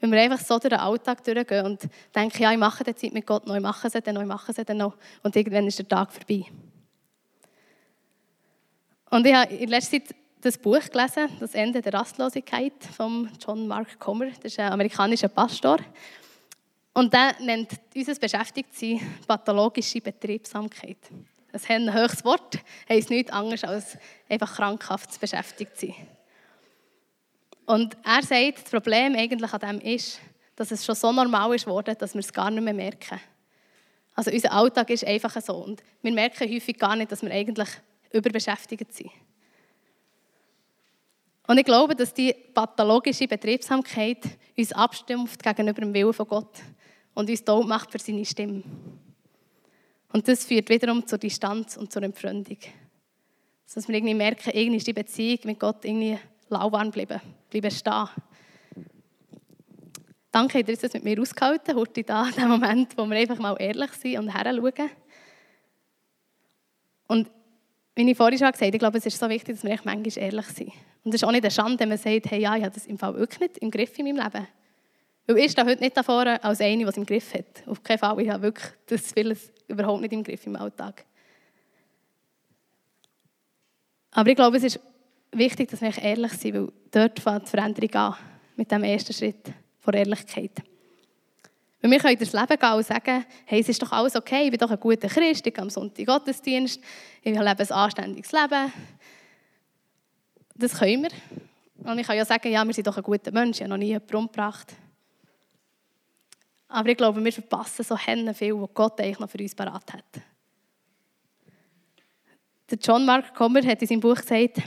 Wenn 0.00 0.10
wir 0.10 0.20
einfach 0.20 0.40
so 0.40 0.58
durch 0.58 0.70
den 0.70 0.80
Alltag 0.80 1.22
durchgehen 1.22 1.64
und 1.64 1.88
denken, 2.14 2.42
ja, 2.42 2.50
ich 2.50 2.58
mache 2.58 2.82
die 2.82 2.94
Zeit 2.94 3.12
mit 3.12 3.24
Gott 3.24 3.46
noch, 3.46 3.54
ich 3.54 3.62
mache 3.62 3.86
es 3.86 3.92
dann 3.92 4.14
noch, 4.14 4.22
ich 4.22 4.26
mache 4.26 4.50
es 4.50 4.66
dann 4.66 4.76
noch. 4.76 4.96
Und 5.22 5.36
irgendwann 5.36 5.68
ist 5.68 5.78
der 5.78 5.86
Tag 5.86 6.12
vorbei. 6.12 6.46
Und 9.12 9.26
ich 9.26 9.34
habe 9.34 9.52
in 9.52 9.68
letzter 9.68 9.98
Zeit 10.02 10.14
das 10.40 10.56
Buch 10.56 10.88
gelesen, 10.90 11.28
Das 11.38 11.54
Ende 11.54 11.82
der 11.82 11.92
Rastlosigkeit 11.92 12.72
von 12.96 13.28
John 13.38 13.68
Mark 13.68 13.98
Comer. 13.98 14.30
Das 14.40 14.52
ist 14.52 14.58
ein 14.58 14.72
amerikanischer 14.72 15.28
Pastor. 15.28 15.80
Und 16.94 17.12
der 17.12 17.36
nennt 17.40 17.72
unser 17.94 18.14
Beschäftigtsein 18.14 19.00
pathologische 19.26 20.00
Betriebsamkeit. 20.00 20.96
Das 21.52 21.64
ist 21.64 21.70
ein 21.70 21.92
höchstes 21.92 22.24
Wort, 22.24 22.58
heisst 22.88 23.10
nichts 23.10 23.30
anderes 23.30 23.64
als 23.64 23.98
einfach 24.30 24.56
krankhaft 24.56 25.20
beschäftigt 25.20 25.78
sein. 25.78 25.94
Und 27.66 27.94
er 28.02 28.22
sagt, 28.22 28.62
das 28.62 28.70
Problem 28.70 29.14
eigentlich 29.14 29.52
an 29.52 29.60
dem 29.60 29.80
ist, 29.82 30.20
dass 30.56 30.70
es 30.70 30.86
schon 30.86 30.94
so 30.94 31.12
normal 31.12 31.54
ist 31.54 31.66
worden, 31.66 31.96
dass 31.98 32.14
wir 32.14 32.20
es 32.20 32.32
gar 32.32 32.50
nicht 32.50 32.64
mehr 32.64 32.72
merken. 32.72 33.20
Also 34.14 34.30
unser 34.30 34.52
Alltag 34.52 34.88
ist 34.88 35.04
einfach 35.04 35.38
so. 35.42 35.56
Und 35.56 35.82
wir 36.00 36.12
merken 36.12 36.50
häufig 36.50 36.78
gar 36.78 36.96
nicht, 36.96 37.12
dass 37.12 37.20
wir 37.20 37.30
eigentlich 37.30 37.68
überbeschäftigt 38.12 38.92
sind. 38.92 39.10
Und 41.46 41.58
ich 41.58 41.64
glaube, 41.64 41.94
dass 41.94 42.14
die 42.14 42.32
pathologische 42.54 43.26
Betriebsamkeit 43.26 44.24
uns 44.56 44.72
abstumpft 44.72 45.42
gegenüber 45.42 45.80
dem 45.80 45.92
Willen 45.92 46.12
von 46.12 46.26
Gott 46.26 46.60
und 47.14 47.28
uns 47.28 47.44
taub 47.44 47.66
macht 47.66 47.90
für 47.90 47.98
seine 47.98 48.24
Stimme. 48.24 48.62
Und 50.12 50.28
das 50.28 50.44
führt 50.44 50.68
wiederum 50.68 51.06
zur 51.06 51.18
Distanz 51.18 51.76
und 51.76 51.92
zur 51.92 52.02
Entfremdung. 52.02 52.58
Dass 53.74 53.88
wir 53.88 53.94
irgendwie 53.94 54.14
merken, 54.14 54.50
irgendwie 54.52 54.76
ist 54.76 54.86
die 54.86 54.92
Beziehung 54.92 55.38
mit 55.44 55.58
Gott 55.58 55.84
irgendwie 55.84 56.18
lauwarm 56.48 56.90
bleiben, 56.90 57.20
bleiben 57.50 57.70
stehen. 57.70 58.08
Danke, 60.30 60.62
dass 60.62 60.82
ihr 60.82 60.88
das 60.88 60.94
mit 60.94 61.04
mir 61.04 61.20
ausgehalten 61.20 61.74
heute 61.74 62.04
da, 62.04 62.30
den 62.30 62.48
Moment, 62.48 62.96
wo 62.96 63.04
wir 63.06 63.16
einfach 63.16 63.38
mal 63.38 63.56
ehrlich 63.58 63.92
sind 63.92 64.18
und 64.18 64.34
heranschauen. 64.34 64.90
Und 67.08 67.30
wie 67.94 68.10
ich 68.10 68.16
vorhin 68.16 68.38
schon 68.38 68.50
gesagt 68.50 68.62
habe, 68.62 68.74
ich 68.74 68.78
glaube, 68.78 68.98
es 68.98 69.06
ist 69.06 69.18
so 69.18 69.28
wichtig, 69.28 69.56
dass 69.56 69.64
wir 69.64 69.70
echt 69.70 69.84
manchmal 69.84 70.24
ehrlich 70.24 70.46
sind. 70.46 70.72
Und 71.04 71.14
es 71.14 71.16
ist 71.16 71.24
auch 71.24 71.32
nicht 71.32 71.44
eine 71.44 71.50
Schande, 71.50 71.78
wenn 71.80 71.90
man 71.90 71.98
sagt, 71.98 72.30
hey, 72.30 72.40
ja, 72.40 72.56
ich 72.56 72.62
habe 72.62 72.74
das 72.74 72.86
im 72.86 72.98
Fall 72.98 73.14
wirklich 73.14 73.40
nicht 73.40 73.58
im 73.58 73.70
Griff 73.70 73.98
in 73.98 74.06
meinem 74.06 74.24
Leben. 74.24 74.46
Weil 75.26 75.38
ich 75.38 75.52
stehe 75.52 75.66
heute 75.66 75.82
nicht 75.82 75.96
davor 75.96 76.26
als 76.26 76.60
eine, 76.60 76.78
die 76.78 76.84
es 76.84 76.96
im 76.96 77.06
Griff 77.06 77.34
hat. 77.34 77.66
Auf 77.66 77.82
keinen 77.82 77.98
Fall. 77.98 78.20
Ich 78.20 78.30
habe 78.30 78.42
wirklich 78.42 78.72
das 78.86 79.12
vieles 79.12 79.52
überhaupt 79.68 80.00
nicht 80.00 80.12
im 80.12 80.24
Griff 80.24 80.46
im 80.46 80.56
Alltag. 80.56 81.04
Aber 84.12 84.28
ich 84.28 84.36
glaube, 84.36 84.56
es 84.56 84.64
ist 84.64 84.80
wichtig, 85.30 85.70
dass 85.70 85.80
wir 85.80 85.96
ehrlich 85.96 86.32
sind, 86.32 86.54
weil 86.54 86.72
dort 86.90 87.20
fängt 87.20 87.46
die 87.46 87.50
Veränderung 87.50 87.94
an, 87.94 88.14
mit 88.56 88.70
dem 88.70 88.84
ersten 88.84 89.12
Schritt 89.12 89.52
von 89.78 89.94
Ehrlichkeit. 89.94 90.52
Weil 91.82 91.90
wir 91.90 91.98
können 91.98 92.16
durchs 92.16 92.32
Leben 92.32 92.58
gehen 92.58 92.72
und 92.72 92.86
sagen, 92.86 93.26
hey, 93.44 93.60
es 93.60 93.68
ist 93.68 93.82
doch 93.82 93.90
alles 93.90 94.14
okay, 94.14 94.44
ich 94.44 94.50
bin 94.50 94.58
doch 94.58 94.70
ein 94.70 94.78
guter 94.78 95.08
Christ, 95.08 95.44
ich 95.44 95.52
gehe 95.52 95.62
am 95.62 95.68
Sonntag 95.68 96.06
Gottesdienst, 96.06 96.80
ich 97.22 97.34
lebe 97.34 97.44
ein 97.44 97.70
anständiges 97.72 98.30
Leben. 98.30 98.72
Das 100.54 100.78
können 100.78 101.02
wir. 101.02 101.10
Und 101.90 101.98
ich 101.98 102.06
kann 102.06 102.16
ja 102.16 102.24
sagen, 102.24 102.52
ja, 102.52 102.64
wir 102.64 102.72
sind 102.72 102.86
doch 102.86 102.96
ein 102.96 103.02
guter 103.02 103.32
Mensch, 103.32 103.56
ich 103.56 103.62
habe 103.62 103.70
noch 103.70 103.78
nie 103.78 103.86
jemanden 103.86 104.14
umgebracht. 104.14 104.72
Aber 106.68 106.88
ich 106.88 106.96
glaube, 106.96 107.22
wir 107.22 107.32
verpassen 107.32 107.84
so 107.84 107.96
Hände 107.98 108.32
viel, 108.32 108.54
was 108.54 108.70
Gott 108.72 109.00
eigentlich 109.00 109.18
noch 109.18 109.28
für 109.28 109.38
uns 109.38 109.54
parat 109.54 109.92
hat. 109.92 110.22
Der 112.70 112.78
John 112.78 113.04
Mark 113.04 113.34
Comer 113.34 113.66
hat 113.66 113.82
in 113.82 113.88
seinem 113.88 114.00
Buch 114.00 114.14
gesagt, 114.14 114.62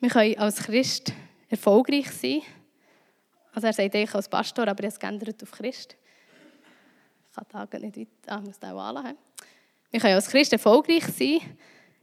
wir 0.00 0.10
können 0.10 0.36
als 0.36 0.56
Christ 0.64 1.12
erfolgreich 1.48 2.10
sein. 2.10 2.42
Also 3.52 3.68
er 3.68 3.72
sagt 3.72 3.94
eigentlich 3.94 4.14
als 4.14 4.28
Pastor, 4.28 4.66
aber 4.66 4.82
er 4.82 4.88
es 4.88 4.98
geändert 4.98 5.40
auf 5.42 5.52
Christ. 5.52 5.96
Ich 7.30 7.48
kann 7.48 7.68
da 7.70 7.78
nicht 7.78 7.96
weiter, 7.96 8.08
ah, 8.26 8.38
ich 8.40 8.46
muss 8.46 8.58
den 8.58 8.70
anlassen. 8.70 9.18
Wir 9.90 10.00
können 10.00 10.14
als 10.14 10.28
Christen 10.28 10.54
erfolgreich 10.54 11.04
sein, 11.04 11.40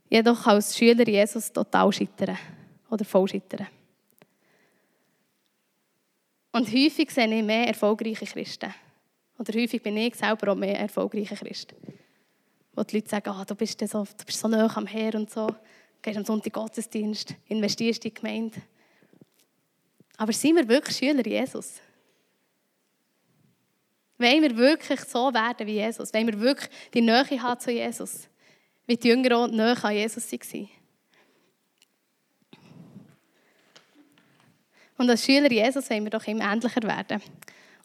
jedoch 0.10 0.46
als 0.48 0.77
Schüler 0.77 1.07
Jesus 1.07 1.51
total 1.51 1.91
scheitern 1.91 2.38
oder 2.89 3.05
voll 3.05 3.27
scheitern. 3.27 3.67
Und 6.51 6.67
häufig 6.74 7.12
sehe 7.12 7.34
ich 7.34 7.43
mehr 7.43 7.67
erfolgreiche 7.67 8.25
Christen. 8.25 8.74
Oder 9.38 9.53
häufig 9.60 9.81
bin 9.81 9.98
ich 9.98 10.15
selber 10.15 10.51
auch 10.51 10.55
mehr 10.55 10.79
erfolgreiche 10.79 11.36
Christ. 11.36 11.75
Wo 12.74 12.84
die 12.84 12.96
Leute 12.96 13.10
sagen, 13.10 13.31
oh, 13.38 13.43
du, 13.43 13.55
bist 13.55 13.79
so, 13.88 14.03
du 14.03 14.25
bist 14.25 14.39
so 14.39 14.48
nah 14.48 14.75
am 14.75 14.88
Herr 14.88 15.15
und 15.15 15.29
so, 15.29 15.48
gehst 16.01 16.17
am 16.17 16.25
Sonntag 16.25 16.53
Gottesdienst, 16.53 17.36
investierst 17.48 18.03
in 18.05 18.13
die 18.13 18.13
Gemeinde. 18.13 18.62
Aber 20.17 20.34
sind 20.34 20.55
wir 20.55 20.67
wirklich 20.67 20.98
Schüler 20.98 21.25
Jesus? 21.25 21.75
Wollen 24.19 24.41
wir 24.41 24.57
wirklich 24.57 25.00
so 25.01 25.33
werden 25.33 25.67
wie 25.67 25.74
Jesus? 25.74 26.13
Wollen 26.13 26.27
wir 26.27 26.39
wirklich 26.39 26.69
die 26.93 27.01
Nähe 27.01 27.41
haben 27.41 27.59
zu 27.59 27.71
Jesus? 27.71 28.27
Wie 28.88 28.97
die 28.97 29.09
Jünger 29.09 29.38
auch 29.38 29.47
näher 29.47 29.83
an 29.83 29.93
Jesus 29.93 30.31
waren? 30.31 30.69
Und 34.97 35.09
als 35.09 35.24
Schüler 35.24 35.51
Jesus 35.51 35.89
wollen 35.89 36.05
wir 36.05 36.09
doch 36.09 36.25
immer 36.25 36.51
ähnlicher 36.51 36.81
werden. 36.81 37.21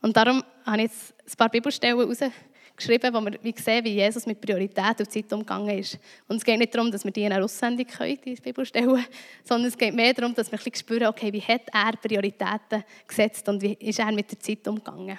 Und 0.01 0.17
darum 0.17 0.43
habe 0.65 0.79
ich 0.79 0.83
jetzt 0.85 1.15
ein 1.29 1.37
paar 1.37 1.51
Bibelstellen 1.51 1.99
herausgeschrieben, 1.99 3.13
wo 3.13 3.21
wir 3.21 3.55
sehen, 3.57 3.85
wie 3.85 3.95
Jesus 3.95 4.25
mit 4.25 4.41
Priorität 4.41 4.99
und 4.99 5.11
Zeit 5.11 5.31
umgegangen 5.33 5.79
ist. 5.79 5.99
Und 6.27 6.37
es 6.37 6.45
geht 6.45 6.59
nicht 6.59 6.75
darum, 6.75 6.91
dass 6.91 7.05
wir 7.05 7.13
die 7.13 7.25
in 7.25 7.33
einer 7.33 7.45
Aussendung 7.45 7.87
können, 7.87 8.19
diese 8.25 8.41
Bibelstellen, 8.41 9.05
sondern 9.45 9.69
es 9.69 9.77
geht 9.77 9.95
mehr 9.95 10.15
darum, 10.15 10.35
dass 10.35 10.51
wir 10.51 10.59
ein 10.59 10.65
bisschen 10.65 10.87
spüren, 10.87 11.09
okay, 11.09 11.31
wie 11.33 11.43
hat 11.43 11.69
er 11.73 11.93
Prioritäten 11.93 12.83
gesetzt 13.07 13.47
und 13.49 13.61
wie 13.61 13.75
ist 13.75 13.99
er 13.99 14.11
mit 14.11 14.31
der 14.31 14.41
Zeit 14.41 14.67
umgegangen. 14.67 15.19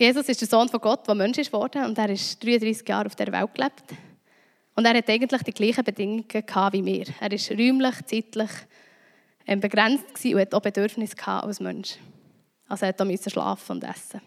Jesus 0.00 0.30
ist 0.30 0.40
der 0.40 0.48
Sohn 0.48 0.66
von 0.70 0.80
Gott, 0.80 1.06
der 1.06 1.14
Mensch 1.14 1.36
ist 1.36 1.52
geworden 1.52 1.84
und 1.84 1.98
er 1.98 2.08
ist 2.08 2.42
33 2.42 2.88
Jahre 2.88 3.04
auf 3.04 3.14
der 3.16 3.30
Welt 3.30 3.54
gelebt. 3.54 3.84
Und 4.74 4.86
er 4.86 4.94
hat 4.94 5.10
eigentlich 5.10 5.42
die 5.42 5.52
gleichen 5.52 5.84
Bedingungen 5.84 6.24
gehabt 6.26 6.72
wie 6.72 6.82
wir. 6.82 7.04
Er 7.20 7.30
ist 7.30 7.50
räumlich, 7.50 7.96
zeitlich 8.06 8.50
ähm, 9.46 9.60
begrenzt 9.60 10.24
und 10.24 10.40
hat 10.40 10.54
auch 10.54 10.62
Bedürfnisse 10.62 11.14
als 11.26 11.60
Mensch. 11.60 11.98
Also 12.66 12.86
er 12.86 13.04
musste 13.04 13.28
schlafen 13.28 13.72
und 13.72 13.84
essen. 13.84 14.22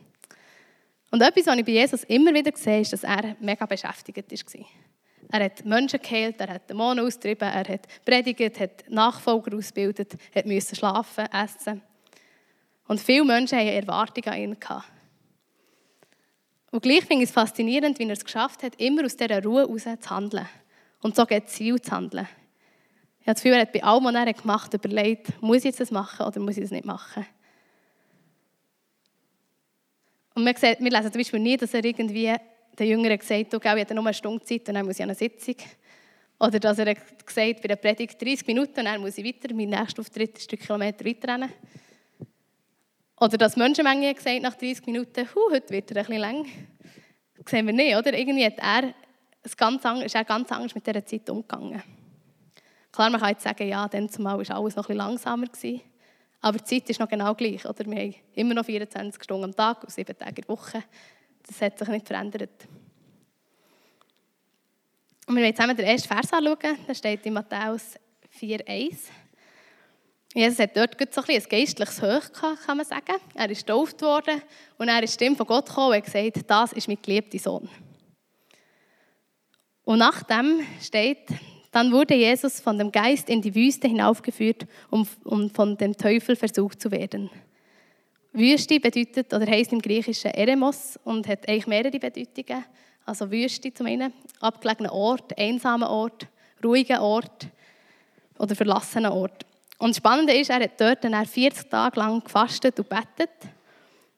Und 1.09 1.23
etwas, 1.23 1.47
was 1.47 1.57
ich 1.57 1.65
bei 1.65 1.71
Jesus 1.71 2.03
immer 2.03 2.35
wieder 2.35 2.51
sehe, 2.55 2.81
ist, 2.81 2.93
dass 2.93 3.03
er 3.03 3.35
mega 3.39 3.65
beschäftigt 3.65 4.31
war. 4.31 4.65
Er 5.31 5.45
hat 5.45 5.65
Menschen 5.65 5.99
geheilt, 5.99 6.35
er 6.39 6.53
hat 6.53 6.69
Dämonen 6.69 7.03
austrieben, 7.03 7.49
er 7.49 7.67
hat 7.67 7.87
predigt, 8.05 8.59
hat 8.59 8.83
Nachfolger 8.89 9.57
ausgebildet, 9.57 10.17
hat 10.35 10.45
müssen 10.45 10.75
schlafen, 10.75 11.25
essen. 11.31 11.81
Und 12.87 13.01
viele 13.01 13.25
Menschen 13.25 13.57
haben 13.57 13.69
Erwartungen 13.69 14.29
an 14.29 14.39
ihn 14.39 14.59
gehabt. 14.59 14.92
Und 16.73 16.81
gleich 16.81 17.05
finde 17.05 17.23
ich 17.23 17.29
es 17.29 17.31
faszinierend, 17.31 17.99
wie 17.99 18.05
er 18.05 18.13
es 18.13 18.25
geschafft 18.25 18.63
hat, 18.63 18.81
immer 18.81 19.05
aus 19.05 19.15
dieser 19.15 19.43
Ruhe 19.43 19.61
heraus 19.61 19.83
zu 19.83 20.09
handeln. 20.09 20.49
Und 21.03 21.15
so 21.15 21.23
geht 21.27 21.47
Ziel 21.47 21.79
zu 21.79 21.91
handeln. 21.91 22.27
Ich 23.21 23.27
habe 23.27 23.35
das 23.35 23.43
Gefühl, 23.43 23.53
er 23.53 23.61
hat 23.61 23.71
bei 23.71 23.83
allem, 23.83 24.05
was 24.05 24.15
er 24.15 24.33
gemacht 24.33 24.73
hat, 24.73 24.83
überlegt, 24.83 25.39
muss 25.39 25.57
ich 25.57 25.65
jetzt 25.65 25.81
das 25.81 25.91
machen 25.91 26.25
oder 26.25 26.39
muss 26.39 26.57
ich 26.57 26.63
das 26.63 26.71
nicht 26.71 26.83
machen. 26.83 27.27
Und 30.33 30.45
wir, 30.45 30.57
sehen, 30.57 30.77
wir 30.79 30.89
lesen 30.89 31.11
zum 31.11 31.21
Beispiel 31.21 31.39
nie, 31.41 31.57
dass 31.57 31.75
er 31.75 31.85
irgendwie 31.85 32.33
den 32.79 32.87
Jüngeren 32.87 33.19
gesagt 33.19 33.53
hat, 33.53 33.63
ich 33.63 33.69
habe 33.69 33.93
nur 33.93 34.03
eine 34.03 34.13
Stunde 34.15 34.43
Zeit 34.43 34.67
und 34.67 34.73
dann 34.73 34.87
muss 34.87 34.95
ich 34.95 35.03
an 35.03 35.09
eine 35.09 35.15
Sitzung. 35.15 35.57
Oder 36.39 36.59
dass 36.59 36.79
er 36.79 36.95
gesagt 36.95 37.37
hat, 37.37 37.61
bei 37.61 37.67
der 37.67 37.75
Predigt 37.75 38.19
30 38.19 38.47
Minuten 38.47 38.79
und 38.79 38.85
dann 38.85 38.99
muss 38.99 39.19
ich 39.19 39.23
weiter, 39.23 39.53
mein 39.53 39.69
nächster 39.69 39.99
Auftritt 40.01 40.39
ist 40.39 40.51
ein 40.51 40.57
Kilometer 40.57 41.05
weiter 41.05 41.33
rennen. 41.33 41.53
Oder 43.23 43.37
dass 43.37 43.55
Menschenmenge 43.55 44.13
gesagt 44.13 44.41
nach 44.41 44.55
30 44.55 44.85
Minuten, 44.85 45.25
heute 45.33 45.69
wird 45.69 45.91
er 45.91 45.97
ein 45.97 46.05
bisschen 46.05 46.19
lang. 46.19 46.45
Das 47.37 47.51
sehen 47.51 47.65
wir 47.65 47.71
nicht, 47.71 47.95
oder? 47.95 48.13
Irgendwie 48.13 48.45
hat 48.45 48.57
er 48.57 48.93
ganz 49.55 49.85
anders, 49.85 50.07
ist 50.07 50.15
er 50.15 50.25
ganz 50.25 50.51
anders 50.51 50.75
mit 50.75 50.85
dieser 50.85 51.05
Zeit 51.05 51.29
umgegangen. 51.29 51.81
Klar, 52.91 53.09
man 53.09 53.21
kann 53.21 53.29
jetzt 53.29 53.43
sagen, 53.43 53.65
ja, 53.65 53.87
dann 53.87 54.09
zumal 54.09 54.37
war 54.37 54.57
alles 54.57 54.75
noch 54.75 54.89
ein 54.89 54.97
langsamer. 54.97 55.45
Gewesen. 55.45 55.79
Aber 56.41 56.57
die 56.57 56.65
Zeit 56.65 56.89
ist 56.89 56.99
noch 56.99 57.07
genau 57.07 57.33
gleich. 57.33 57.65
Oder? 57.65 57.85
Wir 57.85 57.97
haben 57.97 58.15
immer 58.33 58.55
noch 58.55 58.65
24 58.65 59.23
Stunden 59.23 59.45
am 59.45 59.55
Tag 59.55 59.81
und 59.83 59.89
7 59.89 60.17
Tage 60.17 60.29
in 60.29 60.35
der 60.35 60.49
Woche. 60.49 60.83
Das 61.47 61.61
hat 61.61 61.79
sich 61.79 61.87
nicht 61.87 62.05
verändert. 62.05 62.67
Und 65.27 65.37
wir 65.37 65.43
wollen 65.43 65.55
zusammen 65.55 65.77
den 65.77 65.85
ersten 65.85 66.09
Vers 66.09 66.33
anschauen. 66.33 66.77
Der 66.85 66.93
steht 66.93 67.25
in 67.25 67.31
Matthäus 67.35 67.97
4,1. 68.37 68.97
Jesus 70.33 70.59
hat 70.59 70.75
dort 70.75 71.13
so 71.13 71.21
ein, 71.21 71.35
ein 71.35 71.43
geistliches 71.43 72.01
Hoch 72.01 72.33
gehabt, 72.33 72.65
kann 72.65 72.77
man 72.77 72.85
sagen. 72.85 73.21
Er 73.35 73.49
ist 73.49 73.67
getauft 73.67 74.01
worden 74.01 74.41
und 74.77 74.87
er 74.87 75.03
ist 75.03 75.13
Stimme 75.13 75.35
von 75.35 75.45
Gott 75.45 75.67
gekommen 75.67 75.89
und 75.89 75.95
hat 75.97 76.05
gesagt, 76.05 76.49
das 76.49 76.73
ist 76.73 76.87
mein 76.87 76.97
geliebter 77.01 77.37
Sohn. 77.37 77.69
Und 79.83 79.99
nachdem 79.99 80.61
steht, 80.81 81.27
dann 81.71 81.91
wurde 81.91 82.15
Jesus 82.15 82.59
von 82.59 82.77
dem 82.77 82.91
Geist 82.91 83.29
in 83.29 83.41
die 83.41 83.53
Wüste 83.53 83.87
hinaufgeführt, 83.87 84.65
um, 84.89 85.07
um 85.23 85.49
von 85.49 85.77
dem 85.77 85.95
Teufel 85.95 86.35
versucht 86.35 86.81
zu 86.81 86.89
werden. 86.91 87.29
Wüste 88.31 88.79
bedeutet, 88.79 89.33
oder 89.33 89.45
heisst 89.45 89.71
im 89.71 89.81
Griechischen 89.81 90.31
Eremos 90.31 90.99
und 91.03 91.27
hat 91.27 91.47
eigentlich 91.47 91.67
mehrere 91.67 91.99
Bedeutungen. 91.99 92.65
Also 93.05 93.29
Wüste 93.29 93.73
zum 93.73 93.85
einen, 93.85 94.13
abgelegener 94.39 94.93
Ort, 94.93 95.37
einsamer 95.37 95.89
Ort, 95.89 96.27
ruhiger 96.63 97.01
Ort 97.03 97.47
oder 98.39 98.55
verlassener 98.55 99.13
Ort. 99.13 99.45
Und 99.77 99.89
das 99.89 99.97
Spannende 99.97 100.33
ist, 100.33 100.49
er 100.49 100.61
hat 100.61 100.79
dort 100.79 101.03
dann 101.03 101.25
40 101.25 101.69
Tage 101.69 101.99
lang 101.99 102.23
gefastet 102.23 102.79
und 102.79 102.89
bettet. 102.89 103.31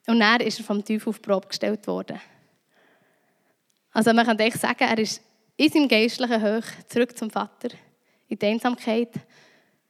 Und 0.08 0.20
dann 0.20 0.42
ist 0.42 0.60
er 0.60 0.66
vom 0.66 0.84
Teufel 0.84 1.10
auf 1.10 1.20
die 1.20 1.28
Probe 1.28 1.48
gestellt 1.48 1.88
worden. 1.88 2.20
Also 3.92 4.14
man 4.14 4.26
kann 4.26 4.38
echt 4.40 4.60
sagen, 4.60 4.84
er 4.84 4.98
ist 4.98 5.22
in 5.58 5.70
seinem 5.70 5.88
geistlichen 5.88 6.42
Hoch 6.44 6.66
zurück 6.88 7.18
zum 7.18 7.30
Vater, 7.32 7.70
in 8.28 8.38
die 8.38 8.46
Einsamkeit, 8.46 9.14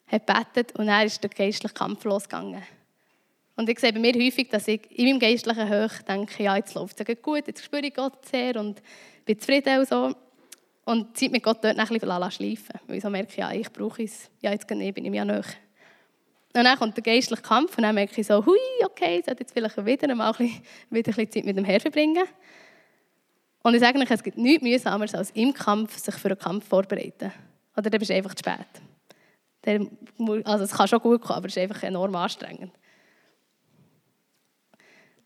hat 0.08 0.26
betet 0.26 0.76
und 0.76 0.88
er 0.88 1.06
ist 1.06 1.24
der 1.24 1.32
geistliche 1.32 1.74
Kampf 1.74 2.04
losgegangen. 2.04 2.62
Und 3.56 3.70
ich 3.70 3.80
sehe 3.80 3.94
bei 3.94 4.00
mir 4.00 4.14
häufig, 4.14 4.50
dass 4.50 4.68
ich 4.68 4.82
in 4.92 5.06
meinem 5.06 5.20
geistlichen 5.20 5.70
Hoch 5.70 6.02
denke, 6.08 6.44
ja, 6.44 6.56
jetzt 6.58 6.76
läuft 6.76 7.00
es 7.00 7.22
gut, 7.22 7.48
jetzt 7.48 7.64
spüre 7.64 7.86
ich 7.86 7.94
Gott 7.94 8.26
sehr 8.26 8.58
und 8.58 8.82
bin 9.26 9.40
zufrieden 9.40 9.80
und 9.80 9.88
so. 9.88 10.16
Und 10.86 11.18
Zeit 11.18 11.32
mit 11.32 11.44
Gott 11.44 11.64
dort 11.64 11.78
ein 11.78 11.88
bisschen 11.88 12.32
schleifen. 12.32 12.80
Weil 12.88 12.98
ich 12.98 13.04
so 13.04 13.10
merke, 13.10 13.36
ja, 13.40 13.52
ich 13.52 13.72
brauche 13.72 14.04
es. 14.04 14.30
Ja, 14.42 14.52
jetzt 14.52 14.68
bin 14.68 14.80
ich 14.80 14.96
mir 14.96 15.14
ja 15.14 15.26
näher. 15.26 15.44
Und 16.54 16.64
dann 16.64 16.78
kommt 16.78 16.96
der 16.96 17.04
geistliche 17.04 17.42
Kampf 17.42 17.78
und 17.78 17.84
dann 17.84 17.96
merke 17.96 18.22
ich 18.22 18.28
so, 18.28 18.46
hui, 18.46 18.58
okay, 18.86 19.20
ich 19.20 19.26
sollte 19.26 19.42
jetzt 19.44 19.52
vielleicht 19.52 19.76
wieder 19.86 20.16
mal 20.16 20.32
ein 20.32 20.38
bisschen, 20.38 20.62
wieder 20.90 21.12
ein 21.12 21.16
bisschen 21.16 21.32
Zeit 21.32 21.46
mit 21.46 21.58
dem 21.58 21.66
Herrn 21.66 21.82
verbringen. 21.82 22.24
Und 23.62 23.74
ich 23.74 23.82
sage 23.82 24.00
euch, 24.00 24.12
es 24.12 24.24
gibt 24.24 24.38
nichts 24.38 24.64
mühsamer, 24.64 25.06
als 25.14 25.32
im 25.32 25.54
Kampf 25.54 25.98
sich 25.98 26.16
für 26.16 26.30
einen 26.30 26.40
Kampf 26.40 26.68
vorbereiten. 26.68 27.34
Oder 27.76 27.90
dann 27.90 28.00
bist 28.00 28.12
du 28.12 28.16
einfach 28.16 28.36
zu 28.36 28.40
spät. 28.40 29.80
Also 30.46 30.64
es 30.64 30.72
kann 30.72 30.88
schon 30.88 31.00
gut 31.00 31.22
kommen, 31.22 31.38
aber 31.38 31.48
es 31.48 31.58
ist 31.58 31.62
einfach 31.62 31.84
enorm 31.84 32.16
anstrengend. 32.16 32.72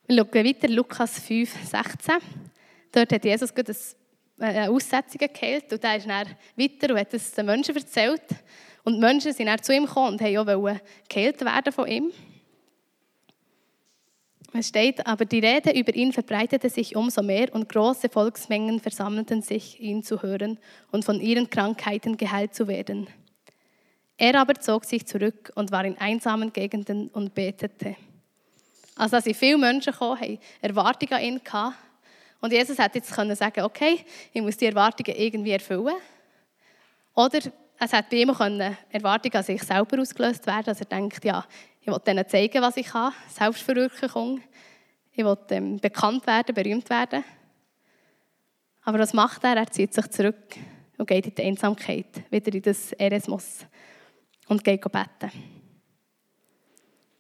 Wir 0.08 0.18
schauen 0.18 0.46
weiter, 0.46 0.68
Lukas 0.70 1.20
5, 1.20 1.70
16. 1.70 2.16
Dort 2.92 3.12
hat 3.12 3.26
Jesus 3.26 3.54
eine 4.40 4.70
Aussetzung 4.70 5.20
geheilt 5.20 5.72
und 5.72 5.84
dann 5.84 5.98
ist 5.98 6.08
er 6.08 6.26
weiter 6.56 6.94
und 6.94 7.00
hat 7.00 7.14
es 7.14 7.32
den 7.32 7.46
Menschen 7.46 7.76
erzählt. 7.76 8.24
Und 8.84 8.96
die 8.96 9.00
Menschen 9.00 9.34
sind 9.34 9.48
dann 9.48 9.62
zu 9.62 9.74
ihm 9.74 9.86
gekommen 9.86 10.14
und 10.14 10.22
wollten 10.22 10.50
auch 10.50 10.80
geheilt 11.08 11.42
werden 11.42 11.74
von 11.74 11.88
ihm. 11.88 12.12
Es 14.52 14.70
steht, 14.70 15.06
aber 15.06 15.26
die 15.26 15.40
Rede 15.40 15.78
über 15.78 15.94
ihn 15.94 16.12
verbreitete 16.12 16.70
sich 16.70 16.96
umso 16.96 17.22
mehr 17.22 17.54
und 17.54 17.70
große 17.70 18.10
Volksmengen 18.10 18.80
versammelten 18.80 19.44
sich, 19.44 19.80
ihn 19.80 20.02
zu 20.02 20.24
hören 20.24 20.58
und 20.92 21.06
von 21.06 21.22
ihren 21.22 21.50
Krankheiten 21.50 22.18
geheilt 22.18 22.56
zu 22.56 22.68
werden. 22.68 23.08
Er 24.18 24.36
aber 24.36 24.56
zog 24.56 24.86
sich 24.86 25.06
zurück 25.06 25.52
und 25.56 25.72
war 25.72 25.86
in 25.86 25.98
einsamen 25.98 26.52
Gegenden 26.52 27.10
und 27.10 27.36
betete. 27.36 27.96
Als 28.96 29.38
viele 29.38 29.58
Menschen 29.58 29.94
kamen, 29.94 30.20
haben 30.20 30.40
Erwartungen 30.62 31.14
an 31.14 31.24
ihn 31.24 31.44
gehabt. 31.44 31.78
Und 32.42 32.54
Jesus 32.54 32.78
hätte 32.78 33.00
jetzt 33.00 33.14
können 33.14 33.36
sagen, 33.36 33.64
okay, 33.64 34.06
ich 34.32 34.42
muss 34.42 34.58
die 34.58 34.66
Erwartungen 34.66 35.18
irgendwie 35.18 35.52
erfüllen. 35.52 35.96
Oder 37.14 37.40
es 37.80 37.94
hat 37.94 38.10
bei 38.10 38.18
ihm 38.18 38.34
können 38.34 38.78
Erwartungen 38.90 39.36
an 39.36 39.44
sich 39.44 39.62
selber 39.64 40.02
ausgelöst 40.02 40.46
werden, 40.48 40.66
dass 40.66 40.80
er 40.80 40.86
denkt, 40.86 41.24
ja, 41.26 41.46
ich 41.82 41.88
will 41.88 42.00
denen 42.06 42.28
zeigen, 42.28 42.62
was 42.62 42.78
ich 42.78 42.88
kann, 42.88 43.14
Selbstverwirklichung. 43.30 44.42
Ich 45.12 45.26
will 45.26 45.38
ähm, 45.50 45.78
bekannt 45.78 46.26
werden, 46.28 46.56
berühmt 46.56 46.90
werden. 46.90 47.24
Aber 48.84 49.00
was 49.00 49.14
macht 49.14 49.44
er? 49.44 49.58
Er 49.58 49.72
zieht 49.72 49.94
sich 49.94 50.10
zurück 50.10 50.56
und 50.98 51.08
geht 51.08 51.26
in 51.28 51.36
die 51.36 51.44
Einsamkeit, 51.44 52.24
wieder 52.30 52.54
in 52.54 52.62
das 52.62 52.94
Eresmus 52.94 53.66
und 54.48 54.64
geht 54.64 54.82
beten. 54.82 55.32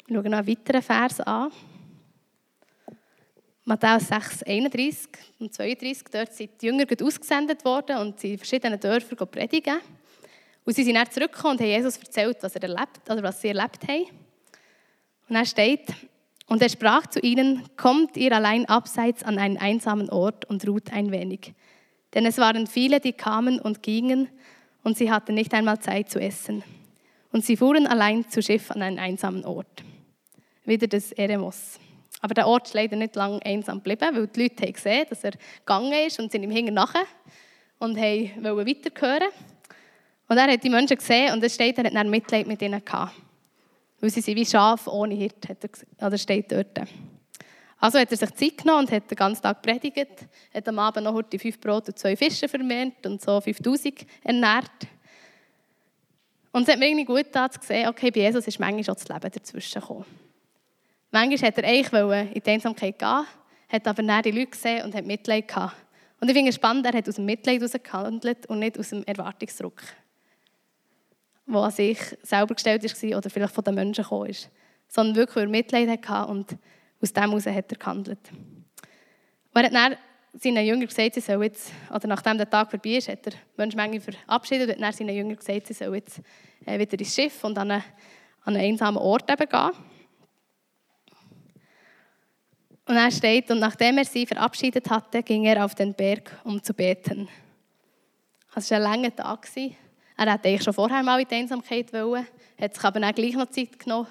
Wir 0.08 0.16
schauen 0.16 0.32
noch 0.32 0.40
einen 0.40 0.48
weiteren 0.48 0.82
Vers 0.82 1.20
an. 1.22 1.52
Matthäus 3.70 4.08
6, 4.08 4.42
31 4.48 5.10
und 5.38 5.54
32, 5.54 6.04
dort 6.12 6.34
sind 6.34 6.60
die 6.60 6.66
Jünger 6.66 6.86
ausgesendet 7.04 7.64
worden 7.64 8.00
und 8.00 8.20
sie 8.20 8.32
in 8.32 8.40
verschiedenen 8.40 8.80
Dörfern 8.80 9.28
predigen. 9.30 9.78
Und 10.66 10.76
sie 10.76 10.84
sind 10.84 10.96
dann 10.96 11.08
zurückgekommen 11.12 11.52
und 11.52 11.62
haben 11.62 11.70
Jesus 11.70 11.98
erzählt, 11.98 12.38
was, 12.42 12.56
er 12.56 12.64
erlebt, 12.64 13.08
oder 13.08 13.22
was 13.22 13.40
sie 13.40 13.50
erlebt 13.50 13.88
haben. 13.88 14.06
Und 15.28 15.36
dann 15.36 15.46
steht, 15.46 15.86
Und 16.48 16.64
er 16.64 16.70
sprach 16.70 17.06
zu 17.06 17.20
ihnen, 17.20 17.62
kommt 17.78 18.18
ihr 18.18 18.36
allein 18.36 18.66
abseits 18.66 19.22
an 19.22 19.38
einen 19.38 19.58
einsamen 19.58 20.10
Ort 20.10 20.46
und 20.46 20.68
ruht 20.68 20.92
ein 20.92 21.12
wenig. 21.12 21.54
Denn 22.16 22.26
es 22.26 22.40
waren 22.40 22.66
viele, 22.66 23.00
die 23.00 23.14
kamen 23.14 23.60
und 23.60 23.84
gingen, 23.84 24.30
und 24.82 24.98
sie 24.98 25.12
hatten 25.12 25.36
nicht 25.36 25.54
einmal 25.54 25.78
Zeit 25.78 26.10
zu 26.10 26.20
essen. 26.20 26.64
Und 27.32 27.46
sie 27.46 27.56
fuhren 27.56 27.86
allein 27.86 28.28
zu 28.32 28.42
Schiff 28.42 28.72
an 28.72 28.82
einen 28.82 28.98
einsamen 28.98 29.46
Ort. 29.46 29.84
Wieder 30.66 30.88
das 30.88 31.12
Eremos. 31.12 31.80
Aber 32.22 32.34
der 32.34 32.48
Ort 32.48 32.68
ist 32.68 32.74
leider 32.74 32.96
nicht 32.96 33.16
lange 33.16 33.44
einsam 33.46 33.78
geblieben, 33.78 34.16
weil 34.16 34.28
die 34.28 34.44
Leute 34.44 34.64
haben 34.64 34.74
gesehen, 34.74 35.06
dass 35.10 35.24
er 35.24 35.32
gegangen 35.60 35.94
ist 36.06 36.20
und 36.20 36.32
sind 36.32 36.44
ihm 36.44 36.52
hinten 36.52 36.74
nachher 36.74 37.06
und 37.80 37.96
wollten 37.98 38.68
weiterhören. 38.68 39.30
Und 40.28 40.38
er 40.38 40.52
hat 40.52 40.64
die 40.64 40.70
Menschen 40.70 40.98
gesehen 40.98 41.34
und 41.34 41.44
es 41.44 41.56
steht, 41.56 41.78
er 41.78 41.86
hat 41.86 41.96
dann 41.96 42.10
Mitleid 42.10 42.46
mit 42.46 42.62
ihnen 42.62 42.84
gehabt. 42.84 43.14
Weil 44.00 44.10
sie 44.10 44.22
sind 44.22 44.36
wie 44.36 44.46
Schafe 44.46 44.92
ohne 44.92 45.16
Hirt, 45.16 45.48
hat 45.48 45.64
er, 45.64 46.08
oder 46.08 46.18
steht 46.18 46.52
dort. 46.52 46.82
Also 47.80 47.98
hat 47.98 48.12
er 48.12 48.18
sich 48.18 48.36
Zeit 48.36 48.58
genommen 48.58 48.86
und 48.86 48.92
hat 48.92 49.10
den 49.10 49.16
ganzen 49.16 49.42
Tag 49.42 49.62
predigt, 49.62 50.28
hat 50.54 50.68
am 50.68 50.80
Abend 50.80 51.06
noch 51.06 51.22
die 51.22 51.40
fünf 51.40 51.60
Brot 51.60 51.88
und 51.88 51.98
zwei 51.98 52.16
Fische 52.16 52.48
vermehrt 52.50 53.06
und 53.06 53.22
so 53.22 53.40
5000 53.40 54.06
ernährt. 54.24 54.70
Und 56.52 56.64
es 56.64 56.70
hat 56.70 56.80
mir 56.80 56.88
irgendwie 56.88 57.06
gut 57.06 57.26
getan, 57.26 57.50
zu 57.52 57.60
sehen, 57.62 57.88
okay, 57.88 58.12
bei 58.12 58.22
Jesus 58.22 58.46
ist 58.48 58.60
manchmal 58.60 58.84
schon 58.84 58.96
das 58.96 59.08
Leben 59.08 59.32
dazwischen 59.32 59.80
gekommen. 59.80 60.28
Manchmal 61.12 61.42
wollte 61.42 61.63
er 61.63 61.70
eigentlich 61.70 62.36
in 62.36 62.44
die 62.44 62.50
Einsamkeit 62.50 63.00
gehen, 63.00 63.25
hat 63.70 63.88
aber 63.88 64.04
dann 64.04 64.22
die 64.22 64.32
Leute 64.32 64.51
gesehen 64.51 64.86
und 64.86 64.94
hat 64.94 65.06
Mitleid 65.06 65.48
gehabt. 65.48 65.75
Und 66.20 66.28
ich 66.28 66.36
finde 66.36 66.50
es 66.50 66.56
spannend, 66.56 66.86
er 66.86 66.94
hat 66.94 67.08
aus 67.08 67.16
dem 67.16 67.25
Mitleid 67.25 67.62
heraus 67.62 67.74
gehandelt 67.82 68.46
und 68.48 68.60
nicht 68.60 68.78
aus 68.78 68.89
dem 68.89 69.04
Erwartungsdruck 69.06 69.82
der 71.51 71.62
an 71.62 71.72
sich 71.72 71.98
selber 72.22 72.54
gestellt 72.54 72.84
war 72.84 73.18
oder 73.18 73.30
vielleicht 73.30 73.54
von 73.54 73.63
den 73.63 73.75
Menschen 73.75 74.04
gekommen 74.04 74.30
ist. 74.30 74.50
Sondern 74.88 75.16
wirklich, 75.16 75.36
weil 75.36 75.44
er 75.44 75.50
Mitleid 75.50 76.08
hatte 76.08 76.32
und 76.32 76.58
aus 77.01 77.13
dem 77.13 77.24
heraus 77.24 77.46
hat 77.46 77.72
er 77.72 77.78
gehandelt. 77.78 78.20
Und 78.32 79.62
er 79.62 79.63
hat 79.63 79.74
dann 79.74 79.96
seinen 80.34 80.66
Jüngern 80.66 80.88
gesagt, 80.88 81.16
sie 81.16 81.22
sollen 81.22 81.44
jetzt, 81.44 81.72
oder 81.94 82.08
nachdem 82.08 82.38
der 82.38 82.50
Tag 82.50 82.70
vorbei 82.70 82.92
ist, 82.92 83.10
hat 83.10 83.25
er 83.25 83.34
Menschenmenge 83.58 84.00
verabschiedet 84.00 84.68
und 84.68 84.75
hat 84.75 84.82
dann 84.82 84.94
seinen 84.94 85.16
Jüngern 85.16 85.36
gesagt, 85.36 85.68
sie 85.68 85.74
sollen 85.74 85.96
jetzt 85.96 86.22
äh, 86.66 86.78
wieder 86.78 87.00
ins 87.00 87.16
Schiff 87.16 87.44
und 87.44 87.58
an 87.58 87.72
einen, 87.72 87.84
an 88.44 88.56
einen 88.56 88.66
einsamen 88.66 89.01
Ort 89.01 89.30
eben 89.30 89.50
gehen. 89.50 89.72
Und 92.89 92.96
er 92.96 93.12
steht, 93.12 93.51
und 93.51 93.60
nachdem 93.60 94.00
er 94.00 94.05
sie 94.05 94.25
verabschiedet 94.25 94.89
hatte, 94.89 95.22
ging 95.22 95.46
er 95.46 95.63
auf 95.63 95.75
den 95.75 95.93
Berg, 95.93 96.31
um 96.43 96.63
zu 96.63 96.74
beten. 96.74 97.29
Es 98.55 98.72
war 98.72 98.77
ein 98.77 98.81
langer 98.84 99.15
Tag. 99.15 99.48
Er 99.55 100.34
hätte 100.34 100.50
eigentlich 100.50 100.63
schon 100.63 100.74
vorher 100.74 101.03
mal 101.03 101.22
in 101.22 101.27
die 101.27 101.36
Einsamkeit 101.36 101.93
wollen, 101.93 102.25
hat 102.60 102.74
sich 102.74 102.84
aber 102.84 103.00
dann 103.00 103.13
gleich 103.13 103.36
noch 103.36 103.51
Zeit 103.51 103.77
genommen. 103.77 104.08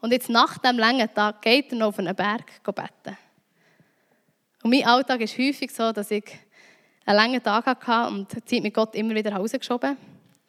Und 0.00 0.10
jetzt 0.10 0.30
nach 0.30 0.58
dem 0.58 0.78
langen 0.78 1.08
Tag 1.14 1.42
geht 1.42 1.70
er 1.70 1.78
noch 1.78 1.86
auf 1.86 2.00
einen 2.00 2.16
Berg 2.16 2.60
beten. 2.64 3.16
Und 4.64 4.70
mein 4.70 4.84
Alltag 4.84 5.20
ist 5.20 5.38
häufig 5.38 5.70
so, 5.70 5.92
dass 5.92 6.10
ich 6.10 6.24
einen 7.06 7.16
langen 7.18 7.40
Tag 7.40 7.66
hatte 7.66 8.12
und 8.12 8.32
die 8.34 8.44
Zeit 8.44 8.64
mit 8.64 8.74
Gott 8.74 8.96
immer 8.96 9.14
wieder 9.14 9.30
nach 9.30 9.38
Hause 9.38 9.60
geschoben. 9.60 9.96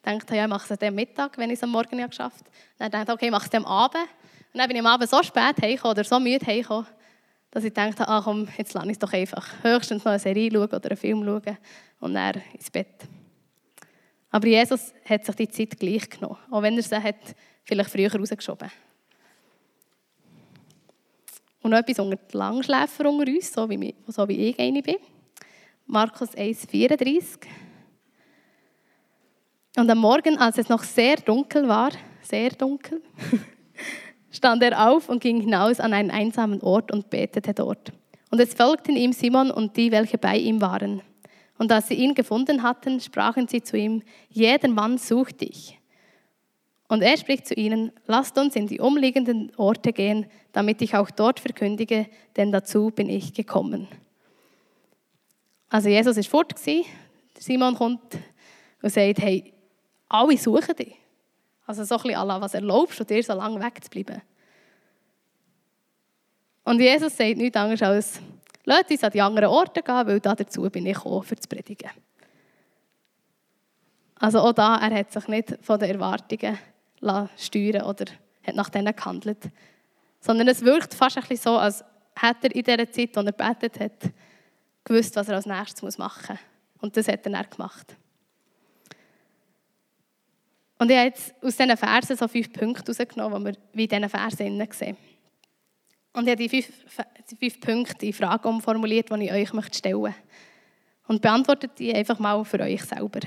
Ich 0.04 0.12
dachte, 0.12 0.34
ja, 0.34 0.42
ich 0.42 0.50
mache 0.50 0.74
es 0.74 0.82
am 0.82 0.94
Mittag, 0.96 1.38
wenn 1.38 1.50
ich 1.50 1.56
es 1.56 1.62
am 1.62 1.70
Morgen 1.70 2.04
geschafft 2.04 2.46
habe. 2.46 2.50
Dann 2.78 2.90
dachte 2.90 3.12
ich, 3.12 3.14
okay, 3.14 3.26
ich 3.26 3.30
mache 3.30 3.46
es 3.46 3.54
am 3.54 3.64
Abend. 3.64 4.08
Und 4.52 4.58
dann 4.58 4.66
bin 4.66 4.76
ich 4.76 4.82
am 4.82 4.88
Abend 4.88 5.08
so 5.08 5.22
spät 5.22 5.84
oder 5.84 6.02
so 6.02 6.18
müde 6.18 6.44
heimgekommen, 6.44 6.88
dass 7.50 7.64
ich 7.64 7.72
dachte, 7.72 8.06
ach 8.06 8.24
komm, 8.24 8.48
jetzt 8.56 8.74
lasse 8.74 8.86
ich 8.86 8.92
es 8.92 8.98
doch 8.98 9.12
einfach. 9.12 9.46
Höchstens 9.62 10.04
noch 10.04 10.12
eine 10.12 10.18
Serie 10.18 10.50
schauen 10.52 10.68
oder 10.68 10.90
einen 10.90 10.96
Film 10.96 11.24
schauen 11.24 11.58
und 12.00 12.14
dann 12.14 12.42
ins 12.52 12.70
Bett. 12.70 13.08
Aber 14.30 14.46
Jesus 14.46 14.92
hat 15.04 15.24
sich 15.24 15.34
die 15.34 15.48
Zeit 15.48 15.78
gleich 15.78 16.08
genommen, 16.08 16.38
auch 16.50 16.62
wenn 16.62 16.76
er 16.76 16.82
sie 16.82 17.02
hat 17.02 17.16
vielleicht 17.64 17.90
früher 17.90 18.14
rausgeschoben 18.14 18.70
Und 21.62 21.70
noch 21.72 21.78
etwas 21.78 21.98
unter 21.98 22.16
die 22.16 22.36
Langschläfer 22.36 23.10
unter 23.10 23.30
uns, 23.30 23.52
so 23.52 23.68
wie, 23.68 23.94
so 24.06 24.28
wie 24.28 24.48
ich 24.48 24.58
eine 24.58 24.82
bin. 24.82 24.96
Markus 25.86 26.30
1,34. 26.30 27.46
Und 29.76 29.90
am 29.90 29.98
Morgen, 29.98 30.38
als 30.38 30.58
es 30.58 30.68
noch 30.68 30.84
sehr 30.84 31.16
dunkel 31.16 31.66
war, 31.66 31.90
sehr 32.22 32.50
dunkel, 32.50 33.02
stand 34.30 34.62
er 34.62 34.88
auf 34.88 35.08
und 35.08 35.20
ging 35.20 35.40
hinaus 35.40 35.80
an 35.80 35.92
einen 35.92 36.10
einsamen 36.10 36.60
Ort 36.62 36.92
und 36.92 37.10
betete 37.10 37.54
dort. 37.54 37.92
Und 38.30 38.40
es 38.40 38.54
folgten 38.54 38.96
ihm 38.96 39.12
Simon 39.12 39.50
und 39.50 39.76
die, 39.76 39.90
welche 39.90 40.18
bei 40.18 40.36
ihm 40.36 40.60
waren. 40.60 41.02
Und 41.58 41.72
als 41.72 41.88
sie 41.88 41.94
ihn 41.94 42.14
gefunden 42.14 42.62
hatten, 42.62 43.00
sprachen 43.00 43.48
sie 43.48 43.62
zu 43.62 43.76
ihm, 43.76 44.02
jeder 44.30 44.68
Mann 44.68 44.98
sucht 44.98 45.40
dich. 45.40 45.78
Und 46.88 47.02
er 47.02 47.16
spricht 47.16 47.46
zu 47.46 47.54
ihnen, 47.54 47.92
lasst 48.06 48.36
uns 48.38 48.56
in 48.56 48.66
die 48.66 48.80
umliegenden 48.80 49.52
Orte 49.56 49.92
gehen, 49.92 50.26
damit 50.52 50.82
ich 50.82 50.96
auch 50.96 51.10
dort 51.10 51.38
verkündige, 51.38 52.06
denn 52.36 52.50
dazu 52.50 52.90
bin 52.90 53.08
ich 53.08 53.32
gekommen. 53.32 53.86
Also 55.68 55.88
Jesus 55.88 56.16
ist 56.16 56.28
fort 56.28 56.54
Simon 57.38 57.74
kommt 57.76 58.18
und 58.82 58.90
sagt, 58.90 59.20
hey, 59.20 59.52
alle 60.08 60.36
suchen 60.36 60.74
dich. 60.76 60.99
Also 61.70 61.84
so 61.84 61.94
ein 61.98 62.02
bisschen 62.02 62.18
Allah, 62.18 62.40
was 62.40 62.54
erlaubst 62.54 62.98
du 62.98 63.04
dir, 63.04 63.22
so 63.22 63.32
lange 63.32 63.60
wegzubleiben? 63.64 64.20
Und 66.64 66.80
Jesus 66.80 67.16
sagt 67.16 67.36
nichts 67.36 67.56
anderes 67.56 67.80
als, 67.80 68.20
Lasst 68.64 68.90
uns 68.90 69.04
an 69.04 69.12
die 69.12 69.22
anderen 69.22 69.48
Orte 69.48 69.80
gehen, 69.80 70.06
weil 70.06 70.18
dazu 70.18 70.62
bin 70.62 70.84
ich 70.86 70.96
gekommen, 70.96 71.22
für 71.22 71.36
zu 71.36 71.48
predigen. 71.48 71.90
Also 74.16 74.40
auch 74.40 74.52
da, 74.52 74.78
er 74.78 74.98
hat 74.98 75.12
sich 75.12 75.28
nicht 75.28 75.58
von 75.62 75.78
den 75.78 75.90
Erwartungen 75.90 76.58
steuern 77.36 77.82
oder 77.82 78.06
hat 78.44 78.56
nach 78.56 78.68
denen 78.68 78.94
gehandelt. 78.94 79.48
Sondern 80.18 80.48
es 80.48 80.64
wirkt 80.64 80.92
fast 80.92 81.18
ein 81.18 81.22
bisschen 81.22 81.52
so, 81.52 81.56
als 81.56 81.84
hätte 82.16 82.48
er 82.48 82.54
in 82.56 82.64
dieser 82.64 82.90
Zeit, 82.90 83.16
in 83.16 83.26
er 83.28 83.32
betet 83.32 83.78
hat, 83.78 84.12
gewusst, 84.82 85.14
was 85.14 85.28
er 85.28 85.36
als 85.36 85.46
nächstes 85.46 85.98
machen 85.98 86.34
muss. 86.34 86.82
Und 86.82 86.96
das 86.96 87.06
hat 87.06 87.24
er 87.26 87.30
dann 87.30 87.48
gemacht. 87.48 87.96
Und 90.80 90.90
ich 90.90 90.96
habe 90.96 91.08
jetzt 91.08 91.34
aus 91.42 91.58
diesen 91.58 91.76
Versen 91.76 92.16
so 92.16 92.26
fünf 92.26 92.50
Punkte 92.54 92.90
herausgenommen, 92.90 93.52
die 93.52 93.76
wir 93.76 93.82
in 93.82 93.88
diesen 93.90 94.08
Versen 94.08 94.66
sehen. 94.72 94.96
Und 96.14 96.26
ich 96.26 96.30
habe 96.30 96.36
die 96.36 96.48
fünf, 96.48 96.68
die 97.30 97.36
fünf 97.36 97.60
Punkte 97.60 98.06
in 98.06 98.14
Frage 98.14 98.48
umformuliert, 98.48 99.10
die 99.10 99.24
ich 99.24 99.30
euch 99.30 99.52
möchte 99.52 99.76
stellen 99.76 100.00
möchte. 100.00 100.22
Und 101.06 101.20
beantwortet 101.20 101.72
die 101.78 101.94
einfach 101.94 102.18
mal 102.18 102.42
für 102.46 102.60
euch 102.60 102.82
selber. 102.82 103.20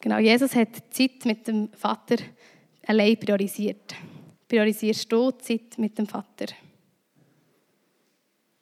Genau, 0.00 0.18
Jesus 0.18 0.52
hat 0.56 0.68
die 0.74 1.08
Zeit 1.08 1.24
mit 1.24 1.46
dem 1.46 1.72
Vater 1.72 2.16
allein 2.84 3.16
priorisiert. 3.16 3.94
Priorisierst 4.48 5.12
du 5.12 5.30
die 5.30 5.38
Zeit 5.38 5.78
mit 5.78 5.96
dem 5.96 6.08
Vater? 6.08 6.46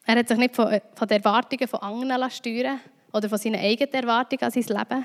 Er 0.05 0.17
hat 0.17 0.29
sich 0.29 0.37
nicht 0.37 0.55
von, 0.55 0.79
von 0.95 1.09
den 1.09 1.23
Erwartungen 1.23 1.69
von 1.69 1.81
anderen 1.81 2.31
steuern 2.31 2.81
oder 3.13 3.29
von 3.29 3.39
seinen 3.39 3.61
eigenen 3.61 3.93
Erwartungen 3.93 4.43
an 4.43 4.51
sein 4.51 4.65
Leben 4.65 5.05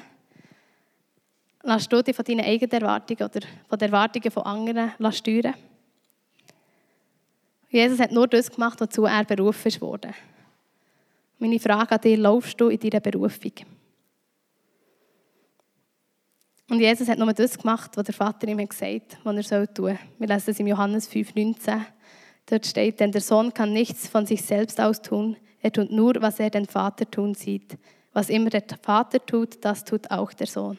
Lass 1.65 1.87
du 1.87 2.03
dich 2.03 2.15
von 2.15 2.25
deinen 2.25 2.41
eigenen 2.41 2.81
Erwartungen 2.81 3.23
oder 3.23 3.47
von 3.69 3.79
den 3.79 3.87
Erwartungen 3.87 4.31
von 4.31 4.43
anderen 4.43 5.13
steuern? 5.13 5.53
Jesus 7.69 7.99
hat 7.99 8.11
nur 8.11 8.27
das 8.27 8.51
gemacht, 8.51 8.81
wozu 8.81 9.05
er 9.05 9.23
berufen 9.23 9.71
wurde. 9.81 10.13
Meine 11.39 11.59
Frage 11.59 11.95
an 11.95 12.01
dich, 12.01 12.17
laufst 12.17 12.59
du 12.59 12.67
in 12.67 12.79
deiner 12.79 12.99
Berufung? 12.99 13.53
Und 16.69 16.79
Jesus 16.79 17.07
hat 17.07 17.17
nur 17.17 17.33
das 17.33 17.57
gemacht, 17.57 17.91
was 17.95 18.05
der 18.05 18.13
Vater 18.13 18.47
ihm 18.47 18.57
gesagt 18.67 19.15
hat, 19.15 19.25
was 19.25 19.51
er 19.51 19.73
tun 19.73 19.85
soll. 19.85 19.99
Wir 20.19 20.27
lesen 20.27 20.51
es 20.51 20.59
im 20.59 20.67
Johannes 20.67 21.09
5,19. 21.09 21.81
Dort 22.45 22.65
steht, 22.65 22.99
denn 22.99 23.11
der 23.11 23.21
Sohn 23.21 23.53
kann 23.53 23.73
nichts 23.73 24.07
von 24.07 24.25
sich 24.25 24.41
selbst 24.41 24.79
aus 24.81 25.01
tun. 25.01 25.37
Er 25.63 25.71
tut 25.71 25.91
nur, 25.91 26.13
was 26.19 26.39
er 26.41 26.49
den 26.49 26.65
Vater 26.65 27.09
tun 27.09 27.33
sieht. 27.33 27.77
Was 28.11 28.29
immer 28.29 28.49
der 28.49 28.63
Vater 28.81 29.25
tut, 29.25 29.63
das 29.63 29.85
tut 29.85 30.11
auch 30.11 30.33
der 30.33 30.45
Sohn. 30.45 30.77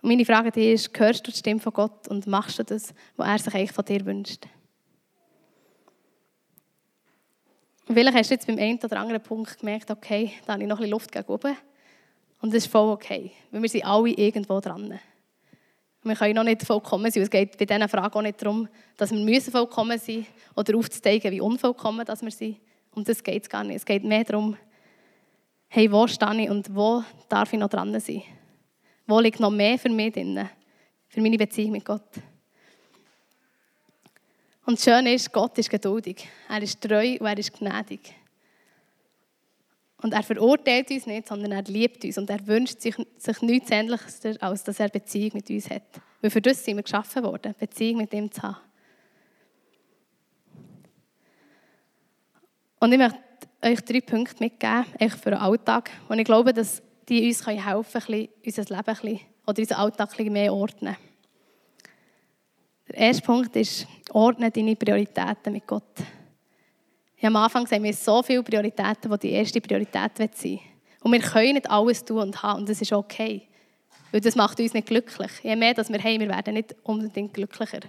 Und 0.00 0.08
meine 0.08 0.24
Frage 0.24 0.46
an 0.46 0.52
dich 0.52 0.72
ist, 0.72 0.98
hörst 0.98 1.26
du 1.26 1.30
die 1.30 1.36
Stimme 1.36 1.60
von 1.60 1.74
Gott 1.74 2.08
und 2.08 2.26
machst 2.26 2.58
du 2.58 2.64
das, 2.64 2.94
was 3.16 3.28
er 3.28 3.38
sich 3.38 3.54
eigentlich 3.54 3.72
von 3.72 3.84
dir 3.84 4.04
wünscht? 4.06 4.46
Und 7.86 7.94
vielleicht 7.94 8.16
hast 8.16 8.30
du 8.30 8.34
jetzt 8.34 8.46
beim 8.46 8.58
einen 8.58 8.78
oder 8.82 8.98
anderen 8.98 9.22
Punkt 9.22 9.58
gemerkt, 9.58 9.90
okay, 9.90 10.32
da 10.46 10.54
habe 10.54 10.62
ich 10.62 10.68
noch 10.68 10.80
ein 10.80 10.88
Luft 10.88 11.12
gegen 11.12 11.28
oben. 11.28 11.54
Und 12.40 12.54
das 12.54 12.64
ist 12.64 12.72
voll 12.72 12.90
okay, 12.90 13.30
weil 13.50 13.60
wir 13.60 13.68
sind 13.68 13.84
alle 13.84 14.08
irgendwo 14.08 14.58
dran. 14.58 14.98
Wir 16.02 16.16
können 16.16 16.34
noch 16.34 16.44
nicht 16.44 16.62
vollkommen 16.62 17.10
sein. 17.10 17.22
Es 17.22 17.30
geht 17.30 17.58
bei 17.58 17.66
dieser 17.66 17.88
Frage 17.88 18.16
auch 18.16 18.22
nicht 18.22 18.40
darum, 18.40 18.66
dass 18.96 19.12
wir 19.12 19.42
vollkommen 19.42 19.98
sein 19.98 20.16
müssen 20.16 20.26
oder 20.56 20.76
aufzuzeigen, 20.78 21.30
wie 21.30 21.42
unvollkommen 21.42 22.06
dass 22.06 22.22
wir 22.22 22.30
sind. 22.30 22.56
Um 22.94 23.04
das 23.04 23.22
geht 23.22 23.48
gar 23.48 23.64
nicht. 23.64 23.76
Es 23.76 23.84
geht 23.84 24.04
mehr 24.04 24.24
darum, 24.24 24.56
hey, 25.68 25.90
wo 25.90 26.06
stehe 26.06 26.42
ich 26.42 26.50
und 26.50 26.74
wo 26.74 27.02
darf 27.28 27.52
ich 27.52 27.58
noch 27.58 27.70
dran 27.70 27.98
sein? 27.98 28.22
Wo 29.06 29.18
liegt 29.20 29.40
noch 29.40 29.50
mehr 29.50 29.78
für 29.78 29.88
mich 29.88 30.12
drin? 30.12 30.48
Für 31.08 31.20
meine 31.20 31.38
Beziehung 31.38 31.72
mit 31.72 31.84
Gott. 31.84 32.02
Und 34.64 34.78
das 34.78 34.84
Schöne 34.84 35.14
ist, 35.14 35.32
Gott 35.32 35.58
ist 35.58 35.70
geduldig. 35.70 36.28
Er 36.48 36.62
ist 36.62 36.80
treu 36.80 37.16
und 37.18 37.26
er 37.26 37.38
ist 37.38 37.52
gnädig. 37.52 38.14
Und 40.02 40.14
er 40.14 40.22
verurteilt 40.22 40.90
uns 40.90 41.06
nicht, 41.06 41.28
sondern 41.28 41.52
er 41.52 41.62
liebt 41.62 42.04
uns. 42.04 42.18
Und 42.18 42.28
er 42.28 42.44
wünscht 42.46 42.80
sich, 42.80 42.96
sich 43.16 43.42
nichts 43.42 43.70
Ähnliches, 43.70 44.20
als 44.40 44.64
dass 44.64 44.80
er 44.80 44.88
Beziehung 44.88 45.30
mit 45.34 45.48
uns 45.48 45.70
hat. 45.70 45.82
Weil 46.20 46.30
für 46.30 46.42
das 46.42 46.64
sind 46.64 46.76
wir 46.76 46.82
geschaffen 46.82 47.22
worden, 47.22 47.54
Beziehung 47.58 47.98
mit 47.98 48.12
ihm 48.12 48.30
zu 48.30 48.42
haben. 48.42 48.56
Und 52.82 52.90
ich 52.90 52.98
möchte 52.98 53.18
euch 53.62 53.80
drei 53.82 54.00
Punkte 54.00 54.42
mitgeben, 54.42 54.84
für 55.10 55.30
den 55.30 55.38
Alltag, 55.38 55.88
und 56.08 56.18
ich 56.18 56.24
glaube, 56.24 56.52
dass 56.52 56.82
die 57.08 57.28
uns 57.28 57.46
helfen 57.46 58.00
können, 58.00 58.28
unser 58.44 58.62
Leben 58.64 59.20
oder 59.46 59.58
unseren 59.60 59.78
Alltag 59.78 60.10
ein 60.10 60.16
bisschen 60.16 60.32
mehr 60.32 60.52
ordnen. 60.52 60.96
Der 62.88 62.96
erste 62.96 63.22
Punkt 63.22 63.54
ist, 63.54 63.86
ordne 64.10 64.50
deine 64.50 64.74
Prioritäten 64.74 65.52
mit 65.52 65.64
Gott. 65.64 65.96
Habe 67.18 67.26
am 67.28 67.36
Anfang 67.36 67.62
gesagt, 67.62 67.80
wir 67.80 67.92
haben 67.92 67.96
so 67.96 68.20
viele 68.20 68.42
Prioritäten, 68.42 69.12
die 69.12 69.18
die 69.18 69.30
erste 69.30 69.60
Priorität 69.60 70.16
sein 70.16 70.30
will. 70.42 70.58
Und 71.02 71.12
wir 71.12 71.20
können 71.20 71.52
nicht 71.52 71.70
alles 71.70 72.04
tun 72.04 72.18
und 72.18 72.42
haben, 72.42 72.62
und 72.62 72.68
das 72.68 72.80
ist 72.80 72.92
okay. 72.92 73.42
Weil 74.10 74.22
das 74.22 74.34
macht 74.34 74.58
uns 74.58 74.74
nicht 74.74 74.88
glücklich. 74.88 75.30
Je 75.44 75.54
mehr 75.54 75.72
dass 75.72 75.88
wir 75.88 76.02
haben, 76.02 76.18
wir 76.18 76.28
werden 76.28 76.54
nicht 76.54 76.74
unbedingt 76.82 77.32
glücklicher. 77.32 77.82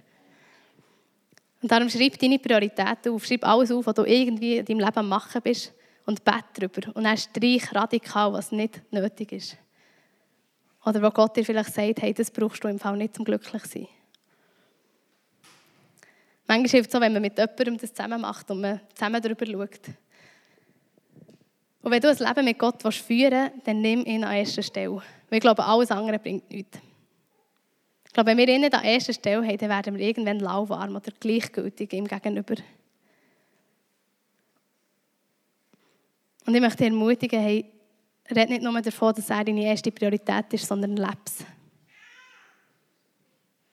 Und 1.64 1.72
darum 1.72 1.90
schreib 1.90 2.20
deine 2.20 2.40
Prioritäten 2.40 3.14
auf, 3.14 3.26
schreib 3.26 3.48
alles 3.48 3.72
auf, 3.72 3.86
was 3.86 3.96
du 3.96 4.04
irgendwie 4.04 4.58
in 4.58 4.66
deinem 4.66 4.82
Leben 4.82 5.08
machen 5.08 5.42
bist 5.42 5.74
und 6.06 6.22
bete 6.26 6.68
darüber. 6.68 6.94
Und 6.94 7.06
dann 7.06 7.18
streich 7.18 7.74
radikal, 7.74 8.34
was 8.34 8.52
nicht 8.52 8.82
nötig 8.92 9.32
ist. 9.32 9.58
Oder 10.86 11.02
wo 11.02 11.10
Gott 11.10 11.38
dir 11.38 11.46
vielleicht 11.46 11.74
sagt, 11.74 12.02
hey, 12.02 12.14
das 12.14 12.30
brauchst 12.30 12.62
du 12.62 12.68
im 12.68 12.80
Fall 12.80 12.98
nicht 12.98 13.16
zum 13.16 13.24
glücklich 13.24 13.64
sein. 13.64 13.88
Manchmal 16.48 16.70
hilft 16.70 16.90
es 16.90 16.92
so, 16.92 17.00
wenn 17.00 17.14
man 17.14 17.22
mit 17.22 17.38
jemandem 17.38 17.78
das 17.78 17.94
zusammen 17.94 18.20
macht 18.20 18.52
und 18.52 18.60
man 18.60 18.82
zusammen 18.94 19.22
darüber 19.22 19.46
schaut. 19.46 19.96
Und 21.82 21.92
wenn 21.92 22.02
du 22.02 22.10
ein 22.10 22.18
Leben 22.18 22.46
mit 22.46 22.60
Gott 22.60 22.84
führen 22.84 23.32
willst, 23.54 23.68
dann 23.68 23.80
nimm 23.80 24.06
ihn 24.06 24.26
an 24.26 24.36
erster 24.36 24.64
Stelle. 24.64 24.96
Weil 25.30 25.38
ich 25.38 25.40
glaube, 25.40 25.64
alles 25.64 25.92
andere 25.92 26.20
bringt 26.20 26.52
nichts. 26.52 26.78
Glaube, 28.14 28.30
wenn 28.30 28.38
wir 28.38 28.48
ihn 28.48 28.62
nicht 28.62 28.74
an 28.76 28.84
erster 28.84 29.12
Stelle 29.12 29.46
haben, 29.46 29.58
dann 29.58 29.70
werden 29.70 29.98
wir 29.98 30.06
irgendwann 30.06 30.40
lauwarm 30.40 30.96
oder 30.96 31.12
gleichgültig 31.20 31.92
ihm 31.94 32.08
gegenüber. 32.08 32.56
Und 36.46 36.54
ich 36.54 36.62
möchte 36.62 36.78
dich 36.78 36.88
ermutigen, 36.88 37.40
hey, 37.40 37.66
red 38.30 38.50
nicht 38.50 38.62
nur 38.62 38.80
davon, 38.82 39.14
dass 39.16 39.30
er 39.30 39.44
deine 39.44 39.66
erste 39.66 39.92
Priorität 39.92 40.54
ist, 40.54 40.68
sondern 40.68 40.96
leb's. 40.96 41.44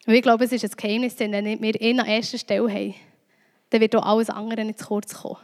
Und 0.07 0.15
ich 0.15 0.23
glaube, 0.23 0.45
es 0.45 0.53
ist 0.53 0.65
ein 0.65 0.71
Geheimnis, 0.77 1.17
denn 1.17 1.33
wenn 1.33 1.61
wir 1.61 1.81
ihn 1.81 2.01
an 2.01 2.07
erster 2.07 2.39
Stelle 2.39 2.73
haben, 2.73 2.95
dann 3.69 3.81
wird 3.81 3.95
auch 3.95 4.07
alles 4.07 4.31
andere 4.31 4.65
nicht 4.65 4.79
zu 4.79 4.87
kurz 4.87 5.15
kommen. 5.15 5.37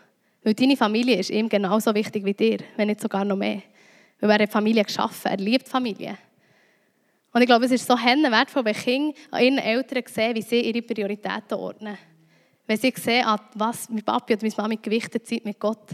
Weil 0.43 0.55
deine 0.55 0.77
Familie 0.77 1.19
ist 1.19 1.31
ihm 1.31 1.49
genauso 1.49 1.95
wichtig 1.95 2.25
wie 2.25 2.35
dir, 2.35 2.59
wenn 2.77 2.89
nicht 2.89 3.01
sogar 3.01 3.25
noch 3.25 3.37
mehr. 3.37 3.63
Weil 4.21 4.31
er 4.31 4.45
hat 4.45 4.53
Familie 4.53 4.85
geschaffen, 4.85 5.31
er 5.31 5.37
liebt 5.37 5.69
Familie. 5.69 6.17
Und 7.37 7.43
ich 7.43 7.49
glaube, 7.49 7.67
es 7.67 7.71
ist 7.71 7.87
so 7.87 7.93
wertvoll, 7.97 8.65
wenn 8.65 8.75
Kinder 8.75 9.15
an 9.31 9.43
ihren 9.43 9.59
Eltern 9.59 10.05
sehen, 10.07 10.35
wie 10.35 10.41
sie 10.41 10.59
ihre 10.59 10.81
Prioritäten 10.81 11.59
ordnen. 11.59 11.99
Wenn 12.67 12.79
sie 12.79 12.95
sehen, 12.97 13.27
was 13.53 13.91
mein 13.91 14.03
Papi 14.03 14.33
oder 14.33 14.43
meine 14.43 14.55
Mami 14.57 14.77
gewichtet 14.77 15.27
sind 15.27 15.45
mit 15.45 15.61
Gott. 15.61 15.87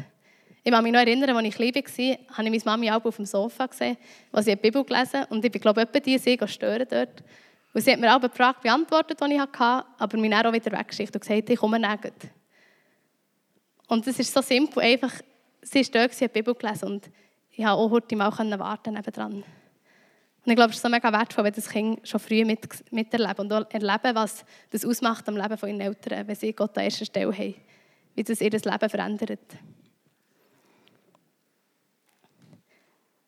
Ich 0.63 0.71
kann 0.71 0.85
mich 0.85 0.93
noch 0.93 1.01
erinnern, 1.01 1.37
als 1.37 1.49
ich 1.49 1.55
klein 1.57 1.75
war, 1.75 2.37
habe 2.37 2.45
ich 2.45 2.65
meine 2.65 2.65
Mami 2.65 2.93
auch 2.93 3.05
auf 3.05 3.17
dem 3.17 3.25
Sofa 3.25 3.67
gesehen, 3.67 3.97
wo 4.31 4.41
sie 4.41 4.53
die 4.53 4.57
Bibel 4.57 4.85
gelesen 4.85 5.25
Und 5.31 5.45
ich 5.45 5.51
bin, 5.51 5.61
glaube 5.61 5.83
ich, 5.93 6.03
die 6.03 6.17
sie 6.17 6.39
stören 6.47 6.87
dort. 6.89 7.25
Und 7.75 7.81
sie 7.81 7.91
hat 7.91 7.99
mir 7.99 8.15
auch 8.15 8.21
eine 8.21 8.31
Frage 8.31 8.59
beantwortet, 8.63 9.19
die 9.21 9.35
ich 9.35 9.41
hatte, 9.41 9.85
aber 9.99 10.19
mich 10.19 10.31
dann 10.31 10.47
auch 10.47 10.53
wieder 10.53 10.71
weggeschickt 10.79 11.13
und 11.13 11.23
gesagt, 11.23 11.51
ich 11.51 11.59
komme 11.59 11.81
nicht. 11.81 12.13
Und 13.89 14.07
es 14.07 14.17
ist 14.17 14.33
so 14.33 14.43
simpel, 14.43 14.81
einfach, 14.81 15.15
sie 15.61 15.81
ist 15.81 15.93
dort, 15.93 16.15
sie 16.15 16.25
hat 16.25 16.37
die 16.37 16.41
Bibel 16.41 16.55
gelesen 16.55 16.85
und 16.87 17.11
ich 17.51 17.65
habe 17.65 17.81
auch 17.81 17.91
heute 17.91 18.15
mal 18.15 18.31
warten 18.31 18.95
nebendran. 18.95 19.43
Und 20.45 20.51
ich 20.51 20.57
glaube, 20.57 20.71
es 20.71 20.77
ist 20.77 20.83
so 20.83 20.89
mega 20.89 21.13
wertvoll, 21.13 21.45
wenn 21.45 21.53
das 21.53 21.69
Kind 21.69 22.07
schon 22.07 22.19
früh 22.19 22.45
mit, 22.45 22.93
miterleben 22.93 23.39
und 23.39 23.53
auch 23.53 23.71
erleben, 23.71 24.15
was 24.15 24.45
das 24.71 24.85
ausmacht 24.85 25.29
am 25.29 25.37
Leben 25.37 25.57
von 25.57 25.69
ihren 25.69 25.81
Eltern, 25.81 26.27
wenn 26.27 26.35
sie 26.35 26.53
Gott 26.53 26.77
an 26.77 26.85
erster 26.85 27.05
Stelle 27.05 27.33
haben, 27.33 27.55
wie 28.17 28.25
das 28.25 28.41
ihr 28.41 28.51
Leben 28.51 28.89
verändert. 28.89 29.41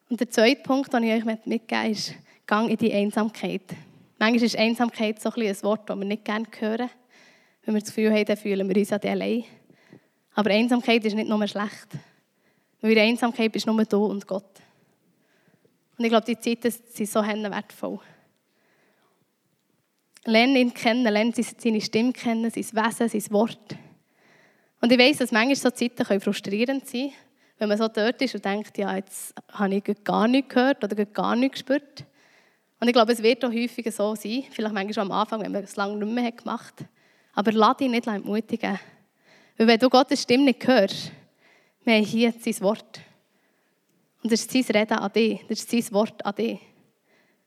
Und 0.08 0.20
der 0.20 0.30
zweite 0.30 0.62
Punkt, 0.62 0.92
den 0.92 1.04
ich 1.04 1.12
euch 1.12 1.24
mitgeben 1.44 1.90
ist, 1.90 2.14
Gang 2.46 2.68
in 2.68 2.76
die 2.76 2.92
Einsamkeit. 2.92 3.62
Manchmal 4.18 4.44
ist 4.44 4.56
Einsamkeit 4.56 5.20
so 5.20 5.30
ein, 5.30 5.42
ein 5.42 5.62
Wort, 5.62 5.88
das 5.88 5.98
wir 5.98 6.04
nicht 6.04 6.24
gerne 6.24 6.46
hören. 6.58 6.90
Wenn 7.64 7.74
wir 7.74 7.80
das 7.80 7.88
Gefühl 7.88 8.12
haben, 8.12 8.24
dann 8.24 8.36
fühlen 8.36 8.68
wir 8.68 8.76
uns 8.76 8.92
an 8.92 9.00
allein. 9.02 9.44
Aber 10.34 10.50
Einsamkeit 10.50 11.04
ist 11.04 11.14
nicht 11.14 11.28
nur 11.28 11.46
schlecht. 11.46 11.88
Weil 12.80 12.92
in 12.92 12.98
Einsamkeit 12.98 13.50
bist 13.50 13.66
nur 13.66 13.82
du 13.84 14.04
und 14.04 14.26
Gott. 14.26 14.60
Und 15.96 16.04
ich 16.04 16.10
glaube, 16.10 16.26
die 16.26 16.38
Zeiten 16.38 16.70
sind 16.70 17.08
so 17.08 17.22
wertvoll. 17.22 18.00
Lerne 20.24 20.58
ihn 20.58 20.72
kennen, 20.72 21.04
lerne 21.04 21.32
seine 21.34 21.80
Stimme 21.80 22.12
kennen, 22.12 22.50
sein 22.50 22.64
Wesen, 22.64 23.08
sein 23.08 23.32
Wort. 23.32 23.76
Und 24.80 24.92
ich 24.92 24.98
weiß, 24.98 25.18
dass 25.18 25.32
manchmal 25.32 25.56
so 25.56 25.70
Zeiten 25.70 26.20
frustrierend 26.20 26.86
sein 26.86 27.10
können, 27.10 27.12
wenn 27.58 27.68
man 27.68 27.78
so 27.78 27.88
dort 27.88 28.20
ist 28.20 28.34
und 28.34 28.44
denkt, 28.44 28.76
ja, 28.78 28.96
jetzt 28.96 29.34
habe 29.52 29.74
ich 29.76 30.04
gar 30.04 30.26
nichts 30.26 30.54
gehört 30.54 30.82
oder 30.82 31.04
gar 31.06 31.36
nichts 31.36 31.58
gespürt. 31.58 32.04
Und 32.80 32.88
ich 32.88 32.92
glaube, 32.92 33.12
es 33.12 33.22
wird 33.22 33.44
auch 33.44 33.52
häufiger 33.52 33.92
so 33.92 34.14
sein, 34.14 34.44
vielleicht 34.50 34.74
manchmal 34.74 35.06
am 35.06 35.12
Anfang, 35.12 35.40
wenn 35.42 35.52
man 35.52 35.62
es 35.62 35.76
lange 35.76 35.96
nicht 35.96 36.12
mehr 36.12 36.32
gemacht 36.32 36.80
hat. 36.80 36.88
Aber 37.34 37.52
lass 37.52 37.76
dich 37.78 37.88
nicht 37.88 38.06
entmutigen. 38.06 38.78
Weil 39.56 39.66
wenn 39.66 39.78
du 39.78 39.88
Gottes 39.88 40.22
Stimme 40.22 40.44
nicht 40.44 40.66
hörst, 40.66 41.12
wir 41.84 41.94
haben 41.94 42.04
hier 42.04 42.32
sein 42.32 42.60
Wort. 42.60 43.00
Und 44.24 44.32
das 44.32 44.40
ist 44.40 44.50
sein 44.50 44.64
Reden 44.74 44.98
an 44.98 45.12
dich. 45.12 45.44
Das 45.48 45.60
ist 45.60 45.70
sein 45.70 45.92
Wort 45.92 46.24
an 46.24 46.34
dich. 46.34 46.58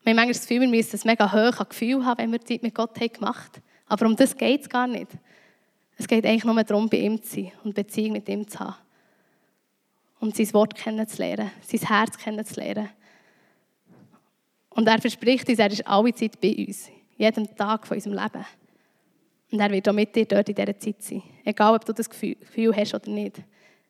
Wir 0.03 0.11
haben 0.11 0.15
manchmal 0.15 0.33
das 0.33 0.41
Gefühl, 0.41 0.61
wir 0.61 0.67
müssen 0.67 0.95
ein 0.95 1.01
mega 1.05 1.31
hoch 1.31 1.67
Gefühl 1.67 2.05
haben, 2.05 2.19
wenn 2.19 2.31
wir 2.31 2.39
Zeit 2.39 2.61
mit 2.61 2.75
Gott 2.75 2.99
haben 2.99 3.11
gemacht 3.11 3.55
haben. 3.55 3.63
Aber 3.87 4.05
um 4.05 4.15
das 4.15 4.37
geht 4.37 4.61
es 4.61 4.69
gar 4.69 4.85
nicht. 4.85 5.07
Es 5.97 6.07
geht 6.07 6.23
eigentlich 6.23 6.43
nur 6.43 6.63
darum, 6.63 6.87
bei 6.87 6.99
ihm 6.99 7.21
zu 7.21 7.35
sein 7.35 7.51
und 7.63 7.73
Beziehung 7.73 8.13
mit 8.13 8.29
ihm 8.29 8.47
zu 8.47 8.59
haben. 8.59 8.75
Und 10.19 10.35
sein 10.35 10.53
Wort 10.53 10.75
kennenzulernen, 10.75 11.49
sein 11.61 11.79
Herz 11.79 12.15
kennenzulernen. 12.15 12.89
Und 14.69 14.87
er 14.87 15.01
verspricht 15.01 15.49
uns, 15.49 15.57
er 15.57 15.71
ist 15.71 15.87
alle 15.87 16.13
Zeit 16.13 16.39
bei 16.39 16.55
uns. 16.55 16.89
Jeden 17.17 17.55
Tag 17.55 17.87
von 17.87 17.97
unserem 17.97 18.15
Leben. 18.15 18.45
Und 19.51 19.59
er 19.59 19.71
wird 19.71 19.89
auch 19.89 19.93
mit 19.93 20.15
dir 20.15 20.25
dort 20.25 20.49
in 20.49 20.55
dieser 20.55 20.77
Zeit 20.77 21.01
sein. 21.01 21.23
Egal, 21.43 21.73
ob 21.73 21.85
du 21.85 21.93
das 21.93 22.07
Gefühl 22.07 22.75
hast 22.75 22.93
oder 22.93 23.09
nicht. 23.09 23.41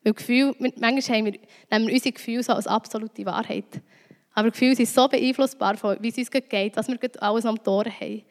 Weil 0.07 0.13
Gefühl, 0.13 0.55
manchmal 0.57 1.25
wir, 1.25 1.33
nehmen 1.69 1.87
wir 1.87 1.93
unsere 1.93 2.13
Gefühle 2.13 2.41
so 2.41 2.53
als 2.53 2.65
absolute 2.65 3.25
Wahrheit. 3.25 3.65
Aber 4.33 4.51
Gefühle 4.51 4.73
sind 4.73 4.87
so 4.87 5.05
beeinflussbar, 5.05 5.75
wie 6.01 6.07
es 6.07 6.17
uns 6.17 6.31
geht, 6.31 6.77
was 6.77 6.87
wir 6.87 6.97
alles 7.21 7.45
am 7.45 7.61
Tor 7.61 7.83
haben. 7.83 8.23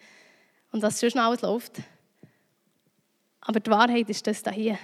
Und 0.72 0.80
was 0.80 0.98
schon 0.98 1.20
alles 1.20 1.42
läuft. 1.42 1.82
Aber 3.42 3.60
die 3.60 3.70
Wahrheit 3.70 4.08
ist 4.08 4.26
das 4.26 4.42
hier, 4.54 4.78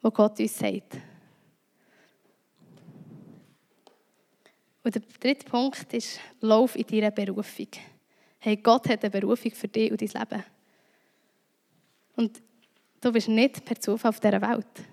was 0.00 0.14
Gott 0.14 0.38
uns 0.38 0.56
sagt. 0.56 0.96
Und 4.84 4.94
der 4.94 5.02
dritte 5.18 5.44
Punkt 5.44 5.92
ist, 5.92 6.20
lauf 6.40 6.76
in 6.76 6.86
deiner 6.86 7.10
Berufung. 7.10 7.66
Hey, 8.38 8.58
Gott 8.58 8.88
hat 8.88 9.02
eine 9.02 9.10
Berufung 9.10 9.50
für 9.50 9.66
dich 9.66 9.90
und 9.90 10.00
dein 10.00 10.08
Leben. 10.08 10.44
Und 12.14 12.40
du 13.00 13.10
bist 13.10 13.26
nicht 13.26 13.64
per 13.64 13.80
Zufall 13.80 14.10
auf 14.10 14.20
dieser 14.20 14.40
Welt. 14.40 14.86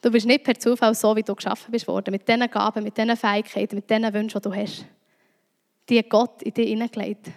Du 0.00 0.10
bist 0.10 0.26
nicht 0.26 0.44
per 0.44 0.58
Zufall 0.58 0.94
so, 0.94 1.14
wie 1.14 1.22
du 1.22 1.34
geschaffen 1.34 1.70
bist 1.70 1.86
worden, 1.86 2.12
mit 2.12 2.26
diesen 2.26 2.50
Gaben, 2.50 2.82
mit 2.82 2.96
diesen 2.96 3.16
Fähigkeiten, 3.16 3.76
mit 3.76 3.90
diesen 3.90 4.14
Wünschen, 4.14 4.40
die 4.40 4.48
du 4.48 4.54
hast. 4.54 4.86
Die 5.88 5.98
hat 5.98 6.08
Gott 6.08 6.42
in 6.42 6.54
dich 6.54 6.68
hineingelegt. 6.68 7.30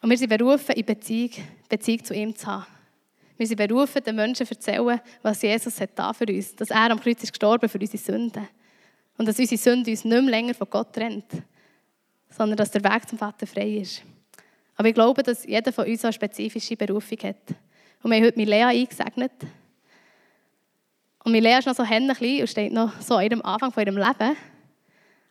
Und 0.00 0.10
wir 0.10 0.16
sind 0.16 0.28
berufen, 0.28 0.74
in 0.74 0.84
Beziehung, 0.84 1.32
Beziehung 1.68 2.04
zu 2.04 2.14
ihm 2.14 2.34
zu 2.34 2.46
haben. 2.46 2.66
Wir 3.36 3.46
sind 3.46 3.56
berufen, 3.56 4.02
den 4.02 4.16
Menschen 4.16 4.46
zu 4.46 4.54
erzählen, 4.54 5.00
was 5.22 5.42
Jesus 5.42 5.80
hat 5.80 5.90
da 5.94 6.12
für 6.12 6.26
uns. 6.26 6.54
Dass 6.56 6.70
er 6.70 6.90
am 6.90 7.00
Kreuz 7.00 7.22
ist 7.22 7.32
gestorben 7.32 7.68
für 7.68 7.78
unsere 7.78 7.98
Sünden. 7.98 8.48
Und 9.16 9.28
dass 9.28 9.38
unsere 9.38 9.60
Sünde 9.60 9.90
uns 9.90 10.04
nicht 10.04 10.22
mehr 10.22 10.30
länger 10.30 10.54
von 10.54 10.68
Gott 10.70 10.92
trennt, 10.92 11.30
sondern 12.30 12.56
dass 12.56 12.70
der 12.70 12.84
Weg 12.84 13.08
zum 13.08 13.18
Vater 13.18 13.46
frei 13.46 13.78
ist. 13.78 14.02
Aber 14.76 14.88
ich 14.88 14.94
glaube, 14.94 15.22
dass 15.22 15.44
jeder 15.44 15.72
von 15.72 15.86
uns 15.86 16.04
eine 16.04 16.12
spezifische 16.12 16.76
Berufung 16.76 17.18
hat. 17.24 17.54
Und 18.02 18.10
wir 18.10 18.16
haben 18.16 18.24
heute 18.24 18.38
Milea 18.38 18.68
eingesegnet. 18.68 19.32
Und 21.28 21.32
Milea 21.32 21.58
ist 21.58 21.66
noch 21.66 21.74
so 21.74 21.84
klein 21.84 22.08
und 22.08 22.48
steht 22.48 22.72
noch 22.72 22.98
so 23.02 23.16
an 23.16 23.24
ihrem 23.24 23.42
Anfang 23.42 23.70
von 23.70 23.82
ihrem 23.82 23.98
Leben. 23.98 24.34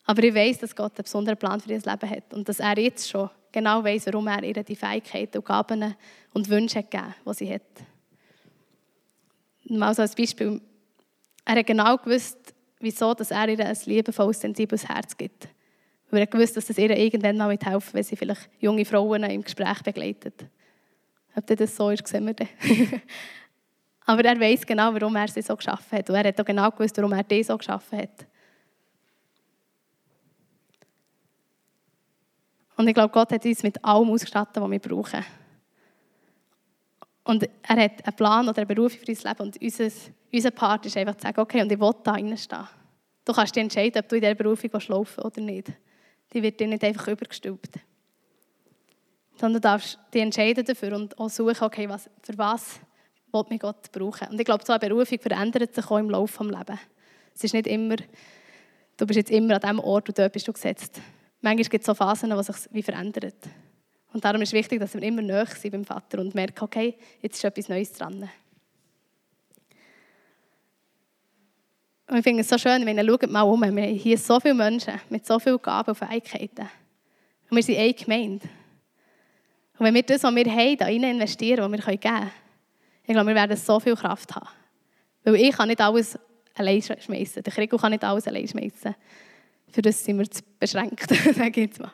Aber 0.05 0.23
ich 0.23 0.35
weiß, 0.35 0.59
dass 0.59 0.75
Gott 0.75 0.91
einen 0.95 1.03
besonderen 1.05 1.39
Plan 1.39 1.59
für 1.59 1.71
ihr 1.71 1.79
Leben 1.79 2.09
hat 2.11 2.35
und 2.35 2.47
dass 2.47 2.59
er 2.59 2.77
jetzt 2.77 3.09
schon 3.09 3.31
genau 3.51 3.83
weiß, 3.83 4.05
warum 4.05 4.27
er 4.27 4.43
ihr 4.43 4.61
die 4.61 4.75
Fähigkeiten 4.75 5.39
und 5.39 5.45
Gaben 5.45 5.95
und 6.33 6.49
Wünsche 6.49 6.77
hat 6.77 6.91
gegeben, 6.91 7.15
die 7.27 7.33
sie 7.33 7.51
hat. 7.51 7.63
Mal 9.63 9.95
so 9.95 10.03
als 10.03 10.13
Beispiel. 10.13 10.61
Er 11.43 11.55
hat 11.55 11.65
genau 11.65 11.97
gewusst, 11.97 12.53
wieso 12.79 13.15
dass 13.15 13.31
er 13.31 13.49
ihr 13.49 13.65
ein 13.65 13.77
liebevolles, 13.85 14.39
sensibles 14.39 14.87
Herz 14.87 15.17
gibt. 15.17 15.47
Weil 16.11 16.19
er 16.19 16.27
gewusst, 16.27 16.57
dass 16.57 16.67
das 16.67 16.77
ihr 16.77 16.95
irgendwann 16.95 17.37
mal 17.37 17.57
helfen 17.59 17.95
wenn 17.95 18.03
sie 18.03 18.15
vielleicht 18.15 18.47
junge 18.59 18.85
Frauen 18.85 19.23
im 19.23 19.41
Gespräch 19.41 19.81
begleitet. 19.81 20.45
Ob 21.35 21.47
das 21.47 21.75
so 21.75 21.89
ist, 21.89 22.07
sehen 22.07 22.27
wir 22.27 22.35
dann. 22.35 22.49
Aber 24.09 24.23
er 24.23 24.39
weiß 24.39 24.65
genau, 24.65 24.93
warum 24.93 25.17
er 25.17 25.27
sie 25.27 25.41
so 25.41 25.53
geschaffen 25.53 25.97
hat. 25.97 26.09
Und 26.09 26.15
er 26.15 26.29
hat 26.29 26.39
auch 26.39 26.45
genau 26.45 26.71
gewusst, 26.71 26.95
warum 26.95 27.11
er 27.11 27.23
die 27.23 27.43
so 27.43 27.57
geschaffen 27.57 27.99
hat. 27.99 28.25
Und 32.77 32.87
ich 32.87 32.93
glaube, 32.93 33.11
Gott 33.11 33.33
hat 33.33 33.43
uns 33.43 33.63
mit 33.63 33.83
allem 33.83 34.09
ausgestattet, 34.09 34.63
was 34.63 34.71
wir 34.71 34.79
brauchen. 34.79 35.25
Und 37.25 37.49
er 37.63 37.83
hat 37.83 38.07
einen 38.07 38.15
Plan 38.15 38.47
oder 38.47 38.59
eine 38.59 38.65
Berufung 38.65 39.01
für 39.01 39.11
unser 39.11 39.27
Leben. 39.27 39.41
Und 39.41 39.61
unser, 39.61 39.89
unser 40.31 40.51
Part 40.51 40.85
ist 40.85 40.95
einfach 40.95 41.15
zu 41.15 41.23
sagen, 41.23 41.41
okay, 41.41 41.61
und 41.61 41.71
ich 41.71 41.79
will 41.79 41.91
da 42.03 42.11
reinstehen. 42.11 42.67
Du 43.25 43.33
kannst 43.33 43.57
dich 43.57 43.63
entscheiden, 43.63 43.99
ob 43.99 44.07
du 44.07 44.15
in 44.15 44.21
dieser 44.21 44.35
Berufung 44.35 44.69
laufen 44.87 45.21
oder 45.21 45.41
nicht. 45.41 45.73
Die 46.31 46.41
wird 46.41 46.57
dir 46.57 46.67
nicht 46.67 46.83
einfach 46.85 47.09
übergestülpt. 47.09 47.73
Sondern 49.35 49.61
du 49.61 49.67
darfst 49.67 49.99
dich 50.13 50.21
entscheiden 50.21 50.63
dafür 50.63 50.95
und 50.95 51.19
auch 51.19 51.29
suchen, 51.29 51.63
okay, 51.65 51.89
was, 51.89 52.09
für 52.23 52.37
was 52.37 52.79
will 53.31 53.43
mich 53.49 53.59
Gott 53.59 53.91
brauchen. 53.91 54.29
Und 54.29 54.39
ich 54.39 54.45
glaube, 54.45 54.63
so 54.65 54.73
eine 54.73 54.79
Berufung 54.79 55.19
verändert 55.19 55.73
sich 55.73 55.85
auch 55.85 55.97
im 55.97 56.09
Laufe 56.09 56.43
des 56.43 56.57
Lebens. 56.57 56.79
Es 57.35 57.43
ist 57.43 57.53
nicht 57.53 57.67
immer, 57.67 57.95
du 58.97 59.05
bist 59.05 59.17
jetzt 59.17 59.31
immer 59.31 59.55
an 59.55 59.77
dem 59.77 59.79
Ort 59.79 60.09
und 60.09 60.17
dort 60.17 60.33
bist 60.33 60.45
gesetzt. 60.45 61.01
Manchmal 61.41 61.65
gibt 61.65 61.81
es 61.81 61.85
so 61.85 61.93
Phasen, 61.93 62.29
die 62.29 62.43
sich 62.43 62.55
wie 62.71 62.81
verändern. 62.81 63.33
Und 64.13 64.25
darum 64.25 64.41
ist 64.41 64.49
es 64.49 64.53
wichtig, 64.53 64.79
dass 64.79 64.93
wir 64.93 65.03
immer 65.03 65.21
näher 65.21 65.45
sind 65.45 65.71
beim 65.71 65.85
Vater 65.85 66.19
und 66.19 66.33
merken, 66.33 66.63
okay, 66.63 66.95
jetzt 67.21 67.37
ist 67.37 67.43
etwas 67.43 67.69
Neues 67.69 67.93
dran. 67.93 68.27
Und 72.09 72.17
ich 72.17 72.23
finde 72.23 72.41
es 72.41 72.49
so 72.49 72.57
schön, 72.57 72.85
wenn 72.85 72.97
ihr 72.97 73.27
mal 73.27 73.41
um, 73.41 73.61
wir 73.61 73.67
haben 73.67 73.77
hier 73.77 74.17
so 74.17 74.39
viele 74.39 74.53
Menschen 74.53 74.93
mit 75.09 75.25
so 75.25 75.37
vielen 75.39 75.61
Gaben 75.61 75.89
und 75.89 75.95
Fähigkeiten. 75.95 76.69
Und 77.49 77.57
wir 77.57 77.63
sind 77.63 77.77
eine 77.77 77.93
Gemeinde. 77.93 78.47
Und 79.77 79.85
wenn 79.85 79.93
wir 79.93 80.03
das, 80.03 80.23
was 80.23 80.33
wir 80.33 80.45
haben, 80.45 80.77
da 80.77 80.85
rein 80.85 81.03
investieren, 81.03 81.59
was 81.59 81.71
wir 81.71 81.97
geben 81.97 82.01
können, 82.01 82.31
ich 83.07 83.13
glaube, 83.13 83.29
wir 83.29 83.35
werden 83.35 83.55
so 83.55 83.79
viel 83.79 83.95
Kraft 83.95 84.35
haben. 84.35 84.49
Weil 85.23 85.35
ich 85.35 85.55
kann 85.55 85.69
nicht 85.69 85.79
alles 85.79 86.19
allein 86.53 86.81
schmeißen. 86.81 87.41
Der 87.41 87.53
Krieg 87.53 87.71
kann 87.71 87.91
nicht 87.91 88.03
alles 88.03 88.27
allein 88.27 88.47
schmeißen. 88.47 88.93
Für 89.69 89.81
das 89.81 90.03
sind 90.03 90.19
wir 90.19 90.29
zu 90.29 90.41
beschränkt, 90.59 91.09
sage 91.35 91.61
ich 91.61 91.79
mal. 91.79 91.91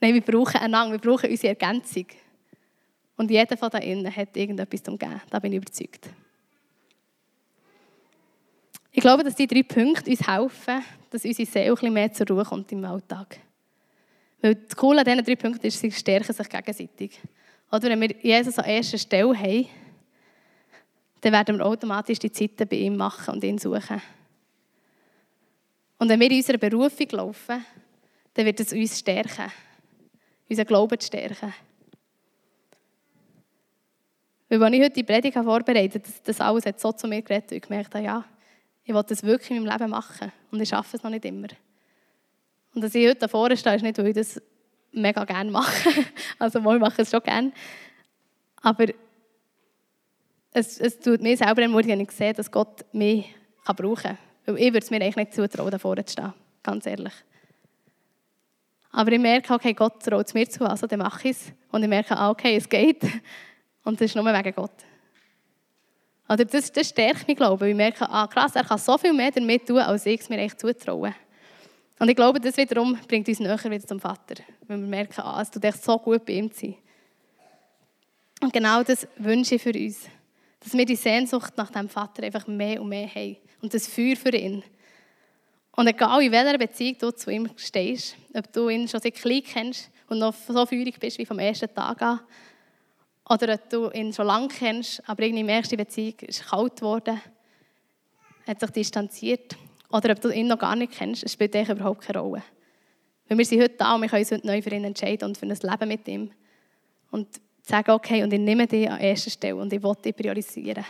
Nein, 0.00 0.14
wir 0.14 0.20
brauchen 0.20 0.60
einander, 0.60 0.92
wir 0.92 0.98
brauchen 0.98 1.30
unsere 1.30 1.48
Ergänzung. 1.48 2.06
Und 3.16 3.30
jeder 3.30 3.56
von 3.56 3.70
da 3.70 3.78
innen 3.78 4.14
hat 4.14 4.36
irgendetwas 4.36 4.82
zu 4.82 4.96
geben. 4.98 5.20
Da 5.30 5.38
bin 5.38 5.52
ich 5.52 5.58
überzeugt. 5.58 6.10
Ich 8.92 9.00
glaube, 9.00 9.24
dass 9.24 9.34
die 9.34 9.46
drei 9.46 9.62
Punkte 9.62 10.10
uns 10.10 10.26
helfen, 10.26 10.84
dass 11.10 11.24
unsere 11.24 11.50
Seele 11.50 11.70
ein 11.70 11.74
bisschen 11.74 11.92
mehr 11.92 12.12
zur 12.12 12.26
Ruhe 12.26 12.44
kommt 12.44 12.70
im 12.70 12.84
Alltag. 12.84 13.38
Weil 14.42 14.56
das 14.56 14.76
Coole 14.76 14.98
an 14.98 15.04
diesen 15.06 15.24
drei 15.24 15.36
Punkten 15.36 15.66
ist, 15.66 15.80
sie 15.80 15.90
stärken 15.90 16.34
sich 16.34 16.48
gegenseitig. 16.50 17.18
Oder 17.72 17.88
wenn 17.88 18.02
wir 18.02 18.14
Jesus 18.20 18.58
an 18.58 18.66
erster 18.66 18.98
Stelle 18.98 19.38
haben, 19.38 19.68
dann 21.24 21.32
werden 21.32 21.56
wir 21.56 21.64
automatisch 21.64 22.18
die 22.18 22.30
Zeiten 22.30 22.68
bei 22.68 22.76
ihm 22.76 22.96
machen 22.96 23.34
und 23.34 23.44
ihn 23.44 23.56
suchen. 23.56 24.02
Und 25.98 26.08
wenn 26.10 26.20
wir 26.20 26.30
in 26.30 26.36
unserer 26.36 26.58
Berufung 26.58 27.08
laufen, 27.12 27.64
dann 28.34 28.44
wird 28.44 28.60
es 28.60 28.74
uns 28.74 28.98
stärken, 28.98 29.50
unseren 30.50 30.66
Glauben 30.66 31.00
stärken. 31.00 31.54
Weil 34.50 34.62
als 34.62 34.74
ich 34.74 34.82
heute 34.82 34.94
die 34.94 35.02
Predigt 35.02 35.34
vorbereitet 35.34 36.04
habe, 36.04 36.16
das 36.24 36.40
alles 36.42 36.66
hat 36.66 36.78
so 36.78 36.92
zu 36.92 37.08
mir 37.08 37.22
geredet, 37.22 37.52
und 37.52 37.56
ich 37.56 37.62
gemerkt 37.62 37.94
habe, 37.94 38.04
ja, 38.04 38.24
ich 38.84 38.94
will 38.94 39.02
das 39.02 39.22
wirklich 39.22 39.50
in 39.52 39.64
meinem 39.64 39.78
Leben 39.78 39.90
machen 39.90 40.30
und 40.50 40.60
ich 40.60 40.68
schaffe 40.68 40.98
es 40.98 41.02
noch 41.02 41.10
nicht 41.10 41.24
immer. 41.24 41.48
Und 42.74 42.84
dass 42.84 42.94
ich 42.94 43.08
heute 43.08 43.20
da 43.20 43.28
vorne 43.28 43.56
stehe, 43.56 43.76
ist 43.76 43.82
nicht, 43.82 43.96
weil 43.96 44.08
ich 44.08 44.14
das 44.14 44.42
mega 44.92 45.24
gerne 45.24 45.50
mache. 45.50 45.88
Also, 46.38 46.58
ich 46.58 46.80
mache 46.80 47.00
es 47.00 47.10
schon 47.10 47.22
gerne. 47.22 47.52
Aber 48.60 48.86
es, 50.54 50.78
es 50.78 50.98
tut 51.00 51.20
mir 51.20 51.36
selber 51.36 51.62
ermutigen, 51.62 51.98
wenn 51.98 52.04
ich 52.04 52.12
sehe, 52.12 52.32
dass 52.32 52.50
Gott 52.50 52.84
mich 52.92 53.34
kann 53.64 53.76
brauchen 53.76 54.02
kann. 54.02 54.18
Weil 54.46 54.58
ich 54.58 54.72
würde 54.72 54.78
es 54.78 54.90
mir 54.90 55.02
eigentlich 55.02 55.16
nicht 55.16 55.34
zutrauen, 55.34 55.70
da 55.70 55.78
vorne 55.78 56.04
zu 56.04 56.12
stehen. 56.12 56.32
Ganz 56.62 56.86
ehrlich. 56.86 57.12
Aber 58.92 59.10
ich 59.10 59.18
merke, 59.18 59.52
okay, 59.52 59.74
Gott 59.74 60.00
traut 60.02 60.26
es 60.26 60.34
mir 60.34 60.48
zu, 60.48 60.64
also 60.64 60.86
dann 60.86 61.00
mache 61.00 61.28
ich 61.28 61.36
es. 61.36 61.52
Und 61.72 61.82
ich 61.82 61.88
merke, 61.88 62.16
ah, 62.16 62.30
okay, 62.30 62.56
es 62.56 62.68
geht. 62.68 63.02
Und 63.84 64.00
das 64.00 64.06
ist 64.06 64.14
nur 64.14 64.24
wegen 64.24 64.54
Gott. 64.54 64.70
Oder 66.28 66.44
das, 66.44 66.70
das 66.70 66.88
stärkt 66.88 67.26
mich, 67.26 67.36
glaube 67.36 67.66
ich. 67.66 67.72
Ich 67.72 67.76
merke, 67.76 68.08
ah, 68.08 68.28
krass, 68.28 68.54
er 68.54 68.64
kann 68.64 68.78
so 68.78 68.96
viel 68.96 69.12
mehr 69.12 69.32
damit 69.32 69.66
tun, 69.66 69.78
als 69.78 70.06
ich 70.06 70.20
es 70.20 70.28
mir 70.28 70.38
echt 70.38 70.60
zutraue. 70.60 71.14
Und 71.98 72.08
ich 72.08 72.16
glaube, 72.16 72.38
das 72.38 72.56
wiederum 72.56 72.96
bringt 73.08 73.28
uns 73.28 73.40
näher 73.40 73.62
wieder 73.64 73.86
zum 73.86 73.98
Vater. 73.98 74.42
Wenn 74.68 74.80
wir 74.82 74.88
merken, 74.88 75.20
ah, 75.20 75.42
es 75.42 75.50
tut 75.50 75.64
echt 75.64 75.82
so 75.82 75.98
gut 75.98 76.24
bei 76.24 76.34
ihm 76.34 76.50
zu 76.52 76.60
sein. 76.60 76.76
Und 78.40 78.52
genau 78.52 78.82
das 78.84 79.08
wünsche 79.18 79.56
ich 79.56 79.62
für 79.62 79.72
uns. 79.72 80.08
Dass 80.64 80.72
wir 80.72 80.86
die 80.86 80.96
Sehnsucht 80.96 81.56
nach 81.56 81.70
dem 81.70 81.88
Vater 81.88 82.24
einfach 82.24 82.46
mehr 82.46 82.82
und 82.82 82.88
mehr 82.88 83.06
haben. 83.06 83.36
Und 83.60 83.72
das 83.72 83.86
Feuer 83.86 84.16
für 84.16 84.34
ihn. 84.34 84.64
Und 85.76 85.86
egal 85.86 86.22
in 86.22 86.32
welcher 86.32 86.58
Beziehung 86.58 86.96
du 86.98 87.10
zu 87.12 87.30
ihm 87.30 87.50
stehst, 87.56 88.16
ob 88.34 88.52
du 88.52 88.68
ihn 88.68 88.88
schon 88.88 89.00
seit 89.00 89.14
klein 89.14 89.42
kennst 89.42 89.90
und 90.08 90.18
noch 90.18 90.34
so 90.34 90.66
feurig 90.66 90.98
bist 90.98 91.18
wie 91.18 91.26
vom 91.26 91.38
ersten 91.38 91.72
Tag 91.72 92.00
an, 92.02 92.20
oder 93.28 93.54
ob 93.54 93.70
du 93.70 93.90
ihn 93.90 94.12
schon 94.12 94.26
lange 94.26 94.48
kennst, 94.48 95.02
aber 95.08 95.22
irgendwie 95.22 95.44
merkst, 95.44 95.72
die 95.72 95.76
Beziehung 95.76 96.14
ist 96.20 96.46
kalt 96.46 96.76
geworden, 96.76 97.20
hat 98.46 98.60
sich 98.60 98.70
distanziert. 98.70 99.56
Oder 99.90 100.12
ob 100.12 100.20
du 100.20 100.28
ihn 100.28 100.46
noch 100.46 100.58
gar 100.58 100.76
nicht 100.76 100.92
kennst, 100.92 101.28
spielt 101.30 101.54
eigentlich 101.56 101.70
überhaupt 101.70 102.02
keine 102.02 102.18
Rolle. 102.18 102.42
Weil 103.28 103.38
wir 103.38 103.44
sind 103.44 103.62
heute 103.62 103.76
da 103.76 103.94
und 103.94 104.02
wir 104.02 104.08
können 104.08 104.22
uns 104.22 104.30
heute 104.30 104.46
neu 104.46 104.60
für 104.60 104.74
ihn 104.74 104.84
entscheiden 104.84 105.28
und 105.28 105.38
für 105.38 105.46
ein 105.46 105.56
Leben 105.56 105.88
mit 105.88 106.06
ihm. 106.06 106.30
Und 107.10 107.28
sagen, 107.64 107.90
okay, 107.92 108.22
und 108.22 108.32
ich 108.32 108.40
nehme 108.40 108.66
dich 108.66 108.90
an 108.90 109.00
erster 109.00 109.30
Stelle 109.30 109.56
und 109.56 109.72
ich 109.72 109.82
will 109.82 109.94
dich 110.04 110.14
priorisieren. 110.14 110.84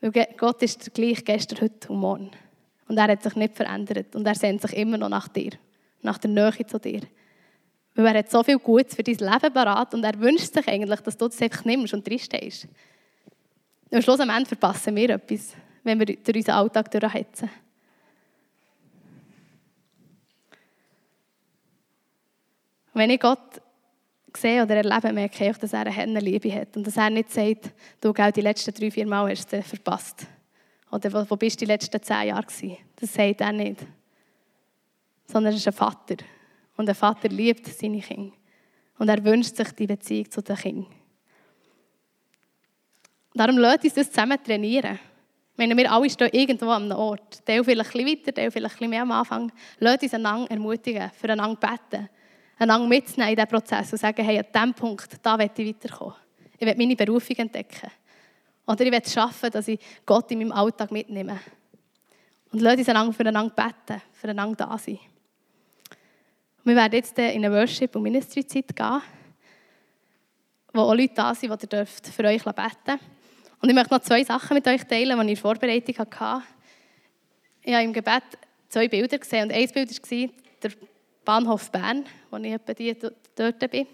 Weil 0.00 0.28
Gott 0.36 0.62
ist 0.62 0.84
der 0.84 0.92
gleich 0.92 1.24
gestern, 1.24 1.60
heute 1.60 1.88
und 1.92 1.98
morgen. 1.98 2.30
Und 2.88 2.98
er 2.98 3.08
hat 3.08 3.22
sich 3.22 3.36
nicht 3.36 3.54
verändert. 3.54 4.16
Und 4.16 4.26
er 4.26 4.34
sehnt 4.34 4.62
sich 4.62 4.72
immer 4.76 4.98
noch 4.98 5.10
nach 5.10 5.28
dir, 5.28 5.52
nach 6.02 6.18
der 6.18 6.30
Nähe 6.30 6.66
zu 6.66 6.78
dir. 6.78 7.02
Weil 7.94 8.06
er 8.06 8.18
hat 8.20 8.30
so 8.30 8.42
viel 8.42 8.58
Gutes 8.58 8.94
für 8.94 9.02
dein 9.02 9.16
Leben 9.16 9.52
parat 9.52 9.94
und 9.94 10.02
er 10.02 10.18
wünscht 10.18 10.54
sich 10.54 10.66
eigentlich, 10.66 11.00
dass 11.00 11.16
du 11.16 11.28
das 11.28 11.40
einfach 11.42 11.64
nimmst 11.64 11.92
und 11.92 12.06
drinstehst. 12.06 12.64
Und 13.90 13.96
am 13.96 14.02
Schluss 14.02 14.20
am 14.20 14.30
Ende 14.30 14.46
verpassen 14.46 14.96
wir 14.96 15.10
etwas, 15.10 15.54
wenn 15.84 15.98
wir 15.98 16.06
durch 16.06 16.36
unseren 16.36 16.54
Alltag 16.54 16.90
durchhetzen. 16.90 17.50
wenn 22.92 23.10
ich 23.10 23.20
Gott 23.20 23.62
sehe 24.36 24.62
oder 24.62 24.76
erlebe, 24.76 25.12
merke 25.12 25.50
ich, 25.50 25.56
dass 25.56 25.72
er 25.72 25.86
eine 25.86 26.20
Liebe 26.20 26.52
hat 26.52 26.76
und 26.76 26.86
dass 26.86 26.96
er 26.96 27.10
nicht 27.10 27.30
sagt, 27.30 27.72
du 28.00 28.12
gell, 28.12 28.32
die 28.32 28.40
letzten 28.40 28.74
drei, 28.74 28.90
vier 28.90 29.06
Mal 29.06 29.30
hast 29.30 29.52
du 29.52 29.62
verpasst. 29.62 30.26
Oder 30.90 31.30
wo, 31.30 31.36
bist 31.36 31.60
du 31.60 31.64
die 31.64 31.70
letzten 31.70 32.02
zehn 32.02 32.28
Jahre 32.28 32.42
gewesen? 32.42 32.76
Das 32.96 33.12
sagt 33.12 33.40
er 33.40 33.52
nicht. 33.52 33.80
Sondern 35.26 35.52
er 35.52 35.56
ist 35.56 35.66
ein 35.66 35.72
Vater. 35.72 36.16
Und 36.76 36.88
ein 36.88 36.94
Vater 36.94 37.28
liebt 37.28 37.66
seine 37.66 38.00
Kinder. 38.00 38.32
Und 38.98 39.08
er 39.08 39.24
wünscht 39.24 39.56
sich 39.56 39.70
die 39.72 39.86
Beziehung 39.86 40.30
zu 40.30 40.42
den 40.42 40.56
Kindern. 40.56 40.86
Darum 43.34 43.58
lasst 43.58 43.84
uns 43.84 43.94
das 43.94 44.10
zusammen 44.10 44.42
trainieren. 44.42 44.98
Wenn 45.56 45.76
wir 45.76 45.92
alle 45.92 46.10
stehen 46.10 46.30
irgendwo 46.32 46.70
an 46.70 46.84
einem 46.84 46.98
Ort, 46.98 47.46
der 47.46 47.62
vielleicht 47.62 47.94
ein 47.94 48.04
bisschen 48.04 48.18
weiter, 48.18 48.32
der 48.32 48.50
vielleicht 48.50 48.74
ein 48.74 48.78
bisschen 48.78 48.90
mehr 48.90 49.02
am 49.02 49.12
Anfang, 49.12 49.52
lasst 49.78 50.02
uns 50.02 50.14
einander 50.14 50.50
ermutigen, 50.50 51.10
füreinander 51.10 51.56
beten, 51.56 52.08
einander 52.60 52.86
mitzunehmen 52.86 53.30
in 53.30 53.36
diesen 53.36 53.48
Prozess 53.48 53.92
und 53.92 53.98
sagen, 53.98 54.24
hey, 54.24 54.38
an 54.38 54.44
diesem 54.54 54.74
Punkt, 54.74 55.08
da 55.22 55.38
will 55.38 55.50
ich 55.56 55.68
weiterkommen. 55.68 56.14
Ich 56.58 56.66
will 56.66 56.74
meine 56.76 56.94
Berufung 56.94 57.36
entdecken. 57.36 57.90
Oder 58.66 58.84
ich 58.84 58.92
will 58.92 59.04
schaffen, 59.04 59.50
dass 59.50 59.66
ich 59.66 59.80
Gott 60.04 60.30
in 60.30 60.38
meinem 60.38 60.52
Alltag 60.52 60.92
mitnehme. 60.92 61.40
Und 62.52 62.60
lasst 62.60 62.78
uns 62.78 62.88
einander 62.88 63.12
füreinander 63.12 63.54
beten, 63.54 64.02
füreinander 64.12 64.66
da 64.66 64.78
sein. 64.78 64.98
Wir 66.62 66.76
werden 66.76 66.92
jetzt 66.92 67.18
in 67.18 67.44
eine 67.44 67.50
Worship- 67.50 67.96
und 67.96 68.02
Ministry-Zeit 68.02 68.76
gehen, 68.76 69.02
wo 70.74 70.82
auch 70.82 70.94
Leute 70.94 71.14
da 71.14 71.34
sind, 71.34 71.50
die 71.62 71.76
ihr 71.76 71.86
für 71.86 72.24
euch 72.24 72.44
beten 72.44 72.58
dürft. 72.84 73.00
Und 73.62 73.68
ich 73.68 73.74
möchte 73.74 73.94
noch 73.94 74.02
zwei 74.02 74.22
Sachen 74.22 74.54
mit 74.54 74.66
euch 74.66 74.84
teilen, 74.84 75.08
die 75.08 75.14
ich 75.14 75.20
in 75.20 75.26
der 75.28 75.36
Vorbereitung 75.36 75.96
hatte. 75.98 76.42
Ich 77.62 77.72
habe 77.72 77.84
im 77.84 77.92
Gebet 77.92 78.22
zwei 78.68 78.88
Bilder 78.88 79.18
gesehen. 79.18 79.44
Und 79.44 79.52
ein 79.52 79.68
Bild 79.68 80.10
war 80.10 80.30
der 80.62 80.70
Bahnhof 81.24 81.70
Bern, 81.70 82.04
wo 82.30 82.36
ich 82.38 82.52
etwa 82.52 82.74
die 82.74 82.96
dort 83.34 83.70
bin. 83.70 83.86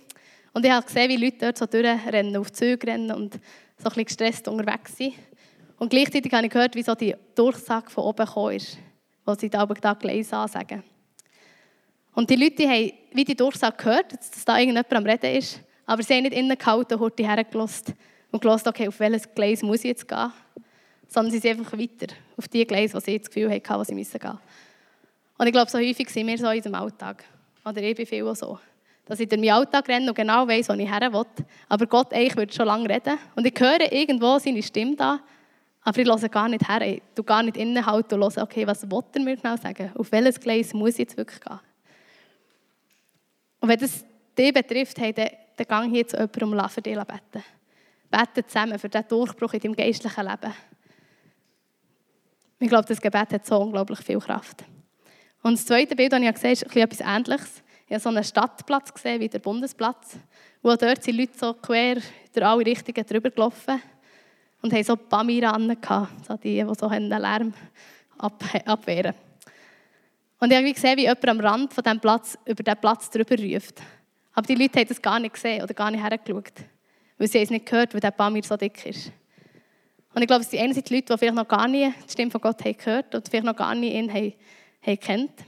Und 0.52 0.64
ich 0.64 0.70
habe 0.70 0.86
gesehen, 0.86 1.10
wie 1.10 1.16
Leute 1.16 1.38
dort 1.38 1.58
so 1.58 1.66
durchrennen, 1.66 2.36
auf 2.36 2.52
Züge 2.52 2.86
rennen 2.86 3.10
und 3.10 3.38
so 3.78 3.90
ein 3.90 4.04
gestresst 4.04 4.48
unterwegs 4.48 4.96
sind. 4.96 5.14
Und 5.78 5.90
gleichzeitig 5.90 6.32
habe 6.32 6.46
ich 6.46 6.52
gehört, 6.52 6.74
wie 6.74 6.82
so 6.82 6.94
die 6.94 7.14
Durchsage 7.34 7.90
von 7.90 8.04
oben 8.04 8.24
gekommen 8.24 8.56
ist, 8.56 8.78
wo 9.24 9.34
sie 9.34 9.50
da 9.50 9.60
aber 9.60 9.74
Gleise 9.74 10.36
ansagen. 10.36 10.82
Und 12.14 12.30
die 12.30 12.36
Leute 12.36 12.66
haben 12.66 12.92
wie 13.12 13.24
die 13.24 13.36
Durchsage 13.36 13.76
gehört, 13.76 14.12
dass 14.12 14.44
da 14.44 14.58
irgendjemand 14.58 14.92
am 14.92 15.04
Reden 15.04 15.36
ist, 15.36 15.60
aber 15.84 16.02
sie 16.02 16.14
haben 16.14 16.22
nicht 16.22 16.34
innen 16.34 16.56
gehalten, 16.56 16.98
heute 16.98 17.22
hergelassen 17.22 17.94
und 18.30 18.40
gelassen, 18.40 18.68
okay, 18.68 18.88
auf 18.88 18.98
welches 18.98 19.34
Gleis 19.34 19.62
muss 19.62 19.80
ich 19.80 19.84
jetzt 19.84 20.08
gehen, 20.08 20.32
sondern 21.08 21.32
sie 21.32 21.38
sind 21.38 21.58
einfach 21.58 21.78
weiter 21.78 22.14
auf 22.36 22.48
die 22.48 22.66
Gleise, 22.66 22.94
wo 22.94 23.00
sie 23.00 23.18
das 23.18 23.28
Gefühl 23.28 23.50
hatten, 23.50 23.78
wo 23.78 23.84
sie 23.84 23.94
müssen 23.94 24.18
gehen. 24.18 24.38
Und 25.38 25.46
ich 25.46 25.52
glaube, 25.52 25.70
so 25.70 25.78
häufig 25.78 26.08
sind 26.08 26.26
wir 26.26 26.38
so 26.38 26.48
in 26.48 26.56
unserem 26.56 26.74
Alltag. 26.74 27.24
Oder 27.64 27.82
ich 27.82 27.94
bin 27.96 28.06
viel 28.06 28.34
so. 28.34 28.58
Dass 29.04 29.20
ich 29.20 29.28
durch 29.28 29.40
meinen 29.40 29.50
Alltag 29.50 29.88
renne 29.88 30.08
und 30.08 30.14
genau 30.14 30.48
weiß, 30.48 30.68
wo 30.68 30.72
ich 30.74 30.90
her 30.90 31.12
will. 31.12 31.44
Aber 31.68 31.86
Gott 31.86 32.12
eigentlich 32.12 32.36
würde 32.36 32.52
schon 32.52 32.66
lange 32.66 32.88
reden. 32.88 33.18
Und 33.34 33.46
ich 33.46 33.54
höre 33.58 33.92
irgendwo 33.92 34.38
seine 34.38 34.62
Stimme 34.62 34.96
da, 34.96 35.20
aber 35.82 35.98
ich 35.98 36.08
höre 36.08 36.28
gar 36.28 36.48
nicht 36.48 36.68
her. 36.68 36.80
Ich 36.82 37.02
tue 37.14 37.24
gar 37.24 37.42
nicht 37.42 37.56
innehalten 37.56 38.20
und 38.20 38.36
höre, 38.36 38.42
okay, 38.42 38.66
was 38.66 38.82
will 38.90 39.02
er 39.14 39.20
mir 39.22 39.36
genau 39.36 39.56
sagen? 39.56 39.92
Auf 39.94 40.10
welches 40.10 40.40
Gleis 40.40 40.74
muss 40.74 40.94
ich 40.94 40.98
jetzt 40.98 41.16
wirklich 41.16 41.40
gehen? 41.40 41.60
Und 43.60 43.68
wenn 43.68 43.78
das 43.78 44.04
dich 44.36 44.52
betrifft, 44.52 44.98
hey, 44.98 45.12
dann, 45.12 45.28
dann 45.56 45.66
gang 45.66 45.90
hier 45.90 46.06
zu 46.06 46.16
jemandem 46.16 46.50
und 46.50 46.56
lass 46.56 46.74
dich 46.74 46.82
beten. 46.82 47.44
Beten 48.10 48.48
zusammen 48.48 48.78
für 48.78 48.88
diesen 48.88 49.08
Durchbruch 49.08 49.52
in 49.54 49.60
deinem 49.60 49.76
geistlichen 49.76 50.24
Leben. 50.24 50.54
Ich 52.58 52.68
glaube, 52.68 52.86
das 52.88 53.00
Gebet 53.00 53.32
hat 53.32 53.46
so 53.46 53.60
unglaublich 53.60 54.00
viel 54.00 54.18
Kraft. 54.18 54.64
Und 55.46 55.52
das 55.52 55.64
zweite 55.64 55.94
Bild, 55.94 56.12
das 56.12 56.20
ich 56.20 56.34
gesehen 56.34 56.56
habe, 56.56 56.66
ist 56.66 56.76
etwas 56.76 57.00
Ähnliches. 57.00 57.62
Ich 57.86 57.92
habe 57.92 58.00
so 58.00 58.08
einen 58.08 58.24
Stadtplatz 58.24 58.92
gesehen, 58.92 59.20
wie 59.20 59.28
der 59.28 59.38
Bundesplatz. 59.38 60.16
Und 60.60 60.82
dort 60.82 61.04
sind 61.04 61.16
Leute 61.16 61.38
so 61.38 61.54
quer 61.54 61.98
durch 62.34 62.44
alle 62.44 62.66
Richtungen 62.66 63.06
drüber 63.06 63.30
gelaufen 63.30 63.80
und 64.60 64.72
haben 64.72 64.82
so 64.82 64.96
Pamir 64.96 65.52
an, 65.52 65.76
so 66.26 66.36
die, 66.36 66.64
die 66.64 66.74
so 66.76 66.88
einen 66.88 67.08
Lärm 67.10 67.54
abwehren. 68.18 69.14
Und 70.40 70.50
ich 70.50 70.56
habe 70.56 70.72
gesehen, 70.72 70.96
wie 70.96 71.02
jemand 71.02 71.28
am 71.28 71.38
Rand 71.38 71.72
von 71.72 71.84
diesem 71.84 72.00
Platz 72.00 72.36
über 72.44 72.64
diesen 72.64 72.80
Platz 72.80 73.08
drüber 73.08 73.36
ruft. 73.40 73.80
Aber 74.34 74.48
die 74.48 74.56
Leute 74.56 74.80
haben 74.80 74.88
das 74.88 75.00
gar 75.00 75.20
nicht 75.20 75.34
gesehen 75.34 75.62
oder 75.62 75.74
gar 75.74 75.92
nicht 75.92 76.02
hergeschaut. 76.02 76.54
Weil 77.18 77.28
sie 77.28 77.38
es 77.38 77.50
nicht 77.50 77.66
gehört, 77.66 77.94
weil 77.94 78.00
der 78.00 78.10
Pamir 78.10 78.42
so 78.42 78.56
dick 78.56 78.84
ist. 78.84 79.12
Und 80.12 80.22
ich 80.22 80.26
glaube, 80.26 80.42
es 80.42 80.50
sind 80.50 80.58
einerseits 80.58 80.90
Leute, 80.90 81.12
die 81.12 81.18
vielleicht 81.18 81.36
noch 81.36 81.46
gar 81.46 81.68
nie 81.68 81.94
die 82.04 82.10
Stimme 82.10 82.32
von 82.32 82.40
Gott 82.40 82.64
haben 82.64 82.76
gehört 82.76 83.14
und 83.14 83.28
vielleicht 83.28 83.46
noch 83.46 83.54
gar 83.54 83.76
nie 83.76 83.92
ihn 83.92 84.12
haben, 84.12 84.32
haben 84.86 85.00
kennt. 85.00 85.44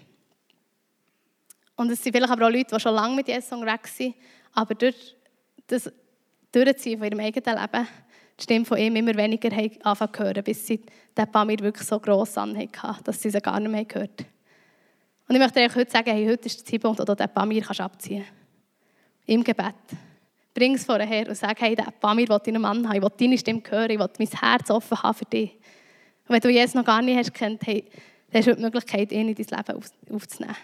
Und 1.77 1.91
es 1.91 2.03
sind 2.03 2.13
vielleicht 2.13 2.33
aber 2.33 2.47
auch 2.47 2.51
Leute, 2.51 2.75
die 2.75 2.81
schon 2.81 2.95
lange 2.95 3.15
mit 3.15 3.29
Jesus 3.29 3.53
unterwegs 3.53 3.97
sind, 3.97 4.15
aber 4.53 4.75
durch 4.75 5.17
das 5.69 5.91
Durchziehen 6.51 6.99
von 6.99 7.09
ihrem 7.09 7.21
eigenen 7.21 7.61
Leben 7.61 7.89
die 8.39 8.43
Stimme 8.43 8.65
von 8.65 8.79
ihm 8.79 8.97
immer 8.97 9.15
weniger 9.17 9.51
anfangen 9.83 10.15
zu 10.15 10.23
hören, 10.23 10.45
bis 10.45 10.67
sie 10.67 10.81
den 11.17 11.31
Pamir 11.31 11.59
wirklich 11.61 11.87
so 11.87 11.99
gross 11.99 12.39
anhatten, 12.39 13.05
dass 13.05 13.21
sie 13.21 13.31
sie 13.31 13.41
gar 13.41 13.59
nicht 13.59 13.71
mehr 13.71 13.85
gehört 13.85 14.25
Und 15.29 15.35
ich 15.35 15.41
möchte 15.41 15.61
euch 15.61 15.75
heute 15.75 15.91
sagen, 15.91 16.11
hey, 16.11 16.27
heute 16.27 16.47
ist 16.47 16.61
der 16.61 16.65
Zeitpunkt, 16.65 17.01
wo 17.01 17.05
du 17.05 17.15
den 17.15 17.29
Pamir 17.29 17.69
abziehen 17.69 18.25
kannst. 18.25 18.33
Im 19.27 19.45
Gebet. 19.45 19.75
Bring 20.55 20.75
es 20.75 20.85
vorher 20.85 21.29
und 21.29 21.37
sag, 21.37 21.61
hey, 21.61 21.75
den 21.75 21.87
Pamir 22.01 22.29
will 22.29 22.39
deinen 22.39 22.63
Mann 22.63 22.89
haben, 22.89 22.97
ich 22.97 23.03
will 23.03 23.13
deine 23.17 23.39
Stimme 23.39 23.63
hören, 23.69 23.91
ich 23.91 23.99
will 23.99 24.11
mein 24.19 24.29
Herz 24.29 24.71
offen 24.71 25.03
haben 25.03 25.15
für 25.15 25.25
dich. 25.25 25.53
Und 26.27 26.35
wenn 26.35 26.41
du 26.41 26.49
Jesus 26.49 26.75
noch 26.75 26.85
gar 26.85 27.03
nicht 27.03 27.17
hast 27.17 27.35
kennt, 27.35 27.67
hey, 27.67 27.85
dann 28.31 28.39
hast 28.41 28.47
du 28.47 28.55
die 28.55 28.63
Möglichkeit, 28.63 29.13
ihn 29.13 29.29
in 29.29 29.35
dein 29.35 29.59
Leben 29.59 29.83
aufzunehmen. 30.15 30.57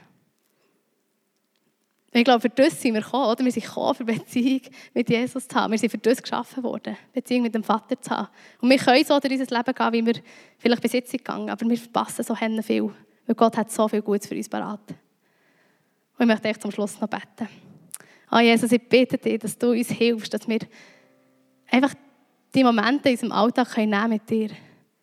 Ich 2.16 2.22
glaube, 2.22 2.40
für 2.40 2.48
das 2.48 2.80
sind 2.80 2.94
wir 2.94 3.00
gekommen, 3.00 3.26
oder? 3.26 3.44
Wir 3.44 3.50
sind 3.50 3.64
gekommen, 3.64 3.94
für 3.96 4.04
Beziehung 4.04 4.60
mit 4.92 5.10
Jesus 5.10 5.48
zu 5.48 5.56
haben. 5.56 5.72
Wir 5.72 5.78
sind 5.78 5.90
für 5.90 5.98
das 5.98 6.22
geschaffen 6.22 6.62
worden, 6.62 6.96
Beziehung 7.12 7.42
mit 7.42 7.56
dem 7.56 7.64
Vater 7.64 8.00
zu 8.00 8.10
haben. 8.10 8.28
Und 8.60 8.70
wir 8.70 8.78
können 8.78 9.04
so 9.04 9.18
durch 9.18 9.32
unser 9.32 9.56
Leben 9.56 9.74
gehen, 9.74 9.92
wie 9.92 10.06
wir 10.06 10.22
vielleicht 10.58 10.80
bis 10.80 10.92
jetzt 10.92 11.10
gegangen 11.10 11.50
aber 11.50 11.68
wir 11.68 11.76
verpassen 11.76 12.22
so 12.22 12.36
viel. 12.36 12.92
Weil 13.26 13.34
Gott 13.34 13.56
hat 13.56 13.72
so 13.72 13.88
viel 13.88 14.02
Gutes 14.02 14.28
für 14.28 14.36
uns 14.36 14.48
parat. 14.48 14.80
Und 16.16 16.20
ich 16.20 16.26
möchte 16.26 16.48
euch 16.48 16.60
zum 16.60 16.70
Schluss 16.70 17.00
noch 17.00 17.08
beten. 17.08 17.48
Ah, 18.28 18.40
Jesus, 18.40 18.70
ich 18.70 18.88
bitte 18.88 19.18
dich, 19.18 19.40
dass 19.40 19.58
du 19.58 19.70
uns 19.70 19.90
hilfst, 19.90 20.32
dass 20.32 20.46
wir 20.46 20.60
einfach 21.68 21.94
die 22.54 22.62
Momente 22.62 23.08
in 23.08 23.14
unserem 23.14 23.32
Alltag 23.32 23.76
nehmen 23.76 24.10
mit 24.10 24.30
dir. 24.30 24.50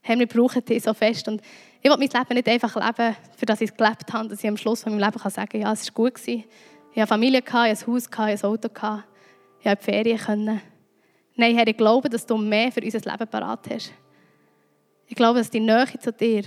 Herr, 0.02 0.17
wir 0.17 0.28
brauchen 0.28 0.63
dich 0.63 0.84
so 0.84 0.93
fest. 0.93 1.28
Und 1.28 1.41
ich 1.81 1.89
will 1.89 1.97
mein 1.97 2.09
Leben 2.09 2.35
nicht 2.35 2.47
einfach 2.47 2.75
leben, 2.75 3.15
für 3.35 3.45
das 3.45 3.61
ich 3.61 3.71
es 3.71 3.75
gelebt 3.75 4.13
habe, 4.13 4.29
dass 4.29 4.43
ich 4.43 4.47
am 4.47 4.57
Schluss 4.57 4.83
von 4.83 4.95
meinem 4.95 5.05
Leben 5.05 5.29
sagen 5.29 5.49
kann, 5.49 5.61
ja, 5.61 5.73
es 5.73 5.87
war 5.87 5.93
gut. 5.93 6.27
Ich 6.27 6.45
hatte 6.95 7.07
Familie, 7.07 7.39
ich 7.39 7.51
hatte 7.51 7.57
ein 7.57 7.87
Haus, 7.87 8.05
ich 8.05 8.17
hatte 8.17 8.23
ein 8.23 8.43
Auto, 8.43 8.67
ich 8.67 8.73
konnte 8.73 9.83
Ferien. 9.83 10.17
Können. 10.17 10.61
Nein, 11.35 11.55
Herr, 11.55 11.67
ich 11.67 11.77
glaube, 11.77 12.07
dass 12.09 12.25
du 12.25 12.37
mehr 12.37 12.71
für 12.71 12.81
unser 12.81 12.99
Leben 12.99 13.27
parat 13.27 13.67
hast. 13.73 13.91
Ich 15.07 15.15
glaube, 15.15 15.39
dass 15.39 15.49
die 15.49 15.59
Nähe 15.59 15.87
zu 15.99 16.11
dir 16.13 16.43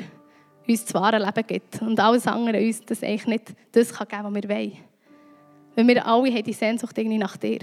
uns 0.67 0.85
das 0.85 0.95
wahre 0.95 1.19
Leben 1.19 1.47
gibt 1.47 1.83
und 1.83 1.99
alles 1.99 2.27
andere 2.27 2.59
uns 2.59 2.83
das 2.83 3.03
eigentlich 3.03 3.27
nicht 3.27 3.55
das 3.73 3.93
kann 3.93 4.07
geben 4.07 4.23
kann, 4.23 4.35
was 4.35 4.43
wir 4.43 4.49
wollen. 4.49 4.73
Weil 5.75 5.89
wir 5.89 6.07
alle 6.07 6.33
haben 6.33 6.45
die 6.45 6.53
Sehnsucht 6.53 6.97
irgendwie 6.97 7.19
nach 7.19 7.37
dir. 7.37 7.59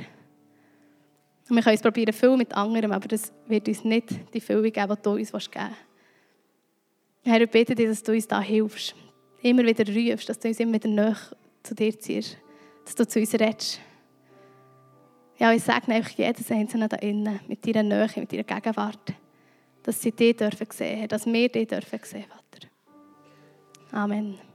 Und 1.50 1.56
wir 1.56 1.64
können 1.64 1.76
es 1.76 1.82
probieren, 1.82 2.14
viel 2.14 2.38
mit 2.38 2.54
anderen, 2.54 2.92
aber 2.92 3.08
das 3.08 3.32
wird 3.48 3.68
uns 3.68 3.84
nicht 3.84 4.34
die 4.34 4.42
Fülle 4.42 4.72
geben, 4.72 4.96
die 4.96 5.02
du 5.02 5.12
uns 5.12 5.32
geben 5.32 5.46
willst. 5.54 5.91
Herr, 7.24 7.42
ich 7.42 7.50
bitte 7.50 7.76
dich, 7.76 7.88
dass 7.88 8.04
du 8.04 8.14
uns 8.14 8.28
da 8.28 8.42
hilfst. 8.42 8.96
Immer 9.42 9.64
wieder 9.64 9.86
rufst, 9.88 10.30
dass 10.30 10.40
du 10.40 10.48
uns 10.48 10.60
immer 10.60 10.74
wieder 10.74 10.90
näher 10.90 11.18
zu 11.64 11.76
dir 11.76 11.98
ziehst 12.00 12.38
dass 12.86 12.96
du 12.96 13.08
zu 13.08 13.20
uns 13.20 13.34
redest. 13.34 13.80
Ja, 15.38 15.52
ich 15.54 15.64
sage 15.64 15.92
einfach 15.92 16.12
jedes 16.12 16.52
Einzelne 16.52 16.88
da 16.88 16.98
innen, 16.98 17.40
mit 17.48 17.66
deiner 17.66 17.84
Nähe, 17.84 18.10
mit 18.16 18.32
deiner 18.32 18.44
Gegenwart, 18.44 19.14
dass 19.84 20.02
sie 20.02 20.12
dich 20.12 20.36
dürfen 20.36 20.68
sehen, 20.70 21.08
dass 21.08 21.26
wir 21.26 21.50
dich 21.50 21.68
dürfen 21.68 22.00
Vater. 22.00 22.68
Amen. 23.92 24.51